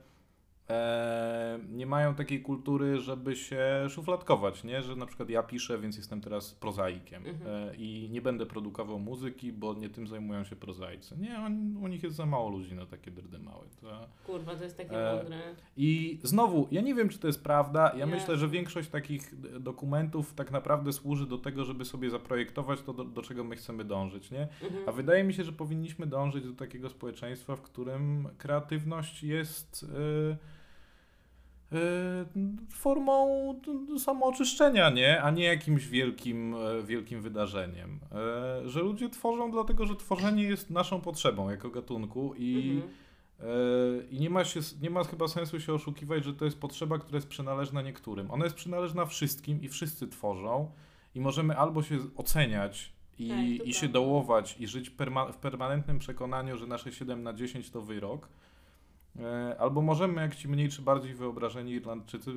[1.70, 4.82] nie mają takiej kultury, żeby się szufladkować, nie?
[4.82, 7.70] Że na przykład ja piszę, więc jestem teraz prozaikiem mhm.
[7.70, 11.16] e, i nie będę produkował muzyki, bo nie tym zajmują się prozaicy.
[11.18, 13.66] Nie, on, u nich jest za mało ludzi na takie drdy małe.
[13.82, 13.88] To,
[14.26, 15.38] Kurwa, to jest takie e, mądre.
[15.78, 17.94] I znowu, ja nie wiem, czy to jest prawda.
[17.98, 18.12] Ja nie.
[18.12, 23.04] myślę, że większość takich dokumentów tak naprawdę służy do tego, żeby sobie zaprojektować to, do,
[23.04, 24.48] do czego my chcemy dążyć, nie?
[24.64, 24.84] Mhm.
[24.88, 29.84] A wydaje mi się, że powinniśmy dążyć do takiego społeczeństwa, w którym kreatywność jest...
[29.84, 30.59] Yy, Y,
[32.74, 33.28] formą
[33.98, 35.22] samooczyszczenia, nie?
[35.22, 38.00] A nie jakimś wielkim, e, wielkim wydarzeniem.
[38.12, 42.94] E, że ludzie tworzą dlatego, że tworzenie jest naszą potrzebą jako gatunku i, mhm.
[43.40, 43.46] E,
[44.12, 47.16] i nie, ma się, nie ma chyba sensu się oszukiwać, że to jest potrzeba, która
[47.16, 48.32] jest przynależna niektórym.
[48.32, 50.72] Ona jest przynależna wszystkim i wszyscy tworzą
[51.16, 56.00] i możemy albo się oceniać i, tak, i się dołować i żyć perma w permanentnym
[56.00, 58.30] przekonaniu, że nasze 7 na 10 to wyrok,
[59.60, 62.32] albo możemy, jak ci mniej czy bardziej wyobrażeni Irlandczycy,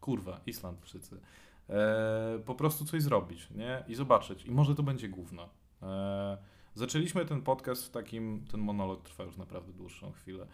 [0.00, 1.20] kurwa, Islandczycy,
[1.68, 3.84] e, po prostu coś zrobić, nie?
[3.88, 4.44] I zobaczyć.
[4.44, 5.48] I może to będzie gówno.
[5.82, 6.38] E,
[6.74, 10.46] zaczęliśmy ten podcast w takim, ten monolog trwa już naprawdę dłuższą chwilę.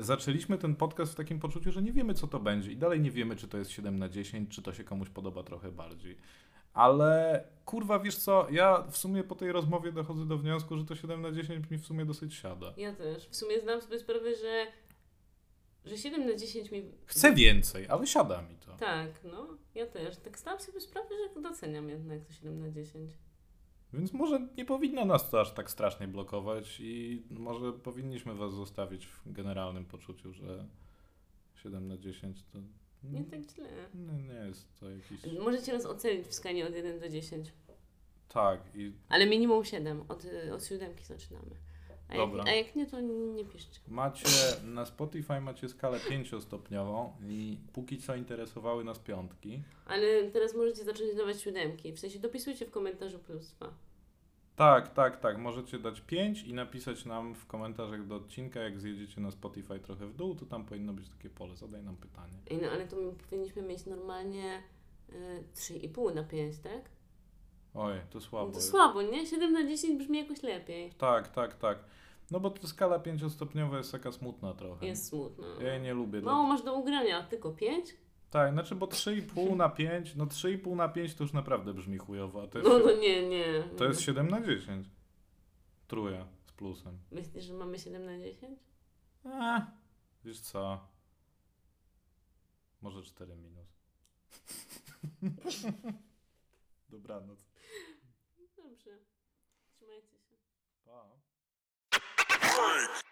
[0.00, 3.10] Zaczęliśmy ten podcast w takim poczuciu, że nie wiemy, co to będzie i dalej nie
[3.10, 6.16] wiemy, czy to jest 7 na 10, czy to się komuś podoba trochę bardziej.
[6.74, 10.96] Ale kurwa, wiesz co, ja w sumie po tej rozmowie dochodzę do wniosku, że to
[10.96, 12.72] 7 na 10 mi w sumie dosyć siada.
[12.76, 13.28] Ja też.
[13.28, 14.66] W sumie zdam sobie sprawę, że
[15.84, 16.82] że 7 na 10 mi...
[17.06, 18.76] Chcę więcej, ale siada mi to.
[18.76, 20.16] Tak, no, ja też.
[20.16, 23.10] Tak stałam sobie sprawę, że doceniam jednak to 7 na 10.
[23.92, 29.06] Więc może nie powinno nas to aż tak strasznie blokować i może powinniśmy was zostawić
[29.06, 30.66] w generalnym poczuciu, że
[31.54, 32.58] 7 na 10 to
[33.04, 33.68] Nie tak źle.
[33.94, 35.20] nie, nie jest to jakiś...
[35.40, 37.52] Możecie nas ocenić w skali od 1 do 10.
[38.28, 40.00] Tak i Ale minimum 7.
[40.08, 41.50] Od, od 7 zaczynamy.
[42.10, 42.44] A jak, Dobra.
[42.46, 43.80] a jak nie, to nie piszcie.
[43.88, 44.26] macie
[44.64, 49.62] na Spotify macie skalę pięciostopniową i póki co interesowały nas piątki.
[49.86, 51.92] Ale teraz możecie zacząć dawać siódemki.
[51.92, 53.74] W sensie dopisujcie w komentarzu plus 2.
[54.56, 55.38] Tak, tak, tak.
[55.38, 60.06] Możecie dać 5 i napisać nam w komentarzach do odcinka, jak zjedziecie na Spotify trochę
[60.06, 61.56] w dół, to tam powinno być takie pole.
[61.56, 62.38] Zadaj nam pytanie.
[62.50, 64.62] Ej, no ale to my powinniśmy mieć normalnie
[65.08, 66.90] y, 3,5 na 5, tak?
[67.74, 68.50] Oj, to No słabo.
[68.50, 68.70] to jest.
[68.70, 69.26] słabo, nie?
[69.26, 70.92] 7 na 10 brzmi jakoś lepiej.
[70.92, 71.78] Tak, tak, tak.
[72.30, 74.86] No bo ta skala pięciostopniowa jest taka smutna trochę.
[74.86, 75.44] Jest smutno.
[75.60, 76.20] Ja jej nie lubię.
[76.20, 77.96] Mało masz do ugrania, a tylko 5?
[78.30, 82.42] Tak, znaczy bo 3,5 na 5, no 3,5 na 5 to już naprawdę brzmi chujowo,
[82.42, 83.44] a to jest, No to nie, nie.
[83.76, 84.86] to jest 7 na 10.
[85.88, 86.98] Truja z plusem.
[87.12, 88.60] Myślisz, że mamy 7 na 10?
[89.24, 89.66] A,
[90.24, 90.80] wiesz co?
[92.82, 93.68] Może 4 minus.
[96.90, 97.49] Dobranoc.
[102.60, 102.86] Dobrze.
[102.86, 103.02] Trzymajcie się.
[103.02, 103.09] Pa.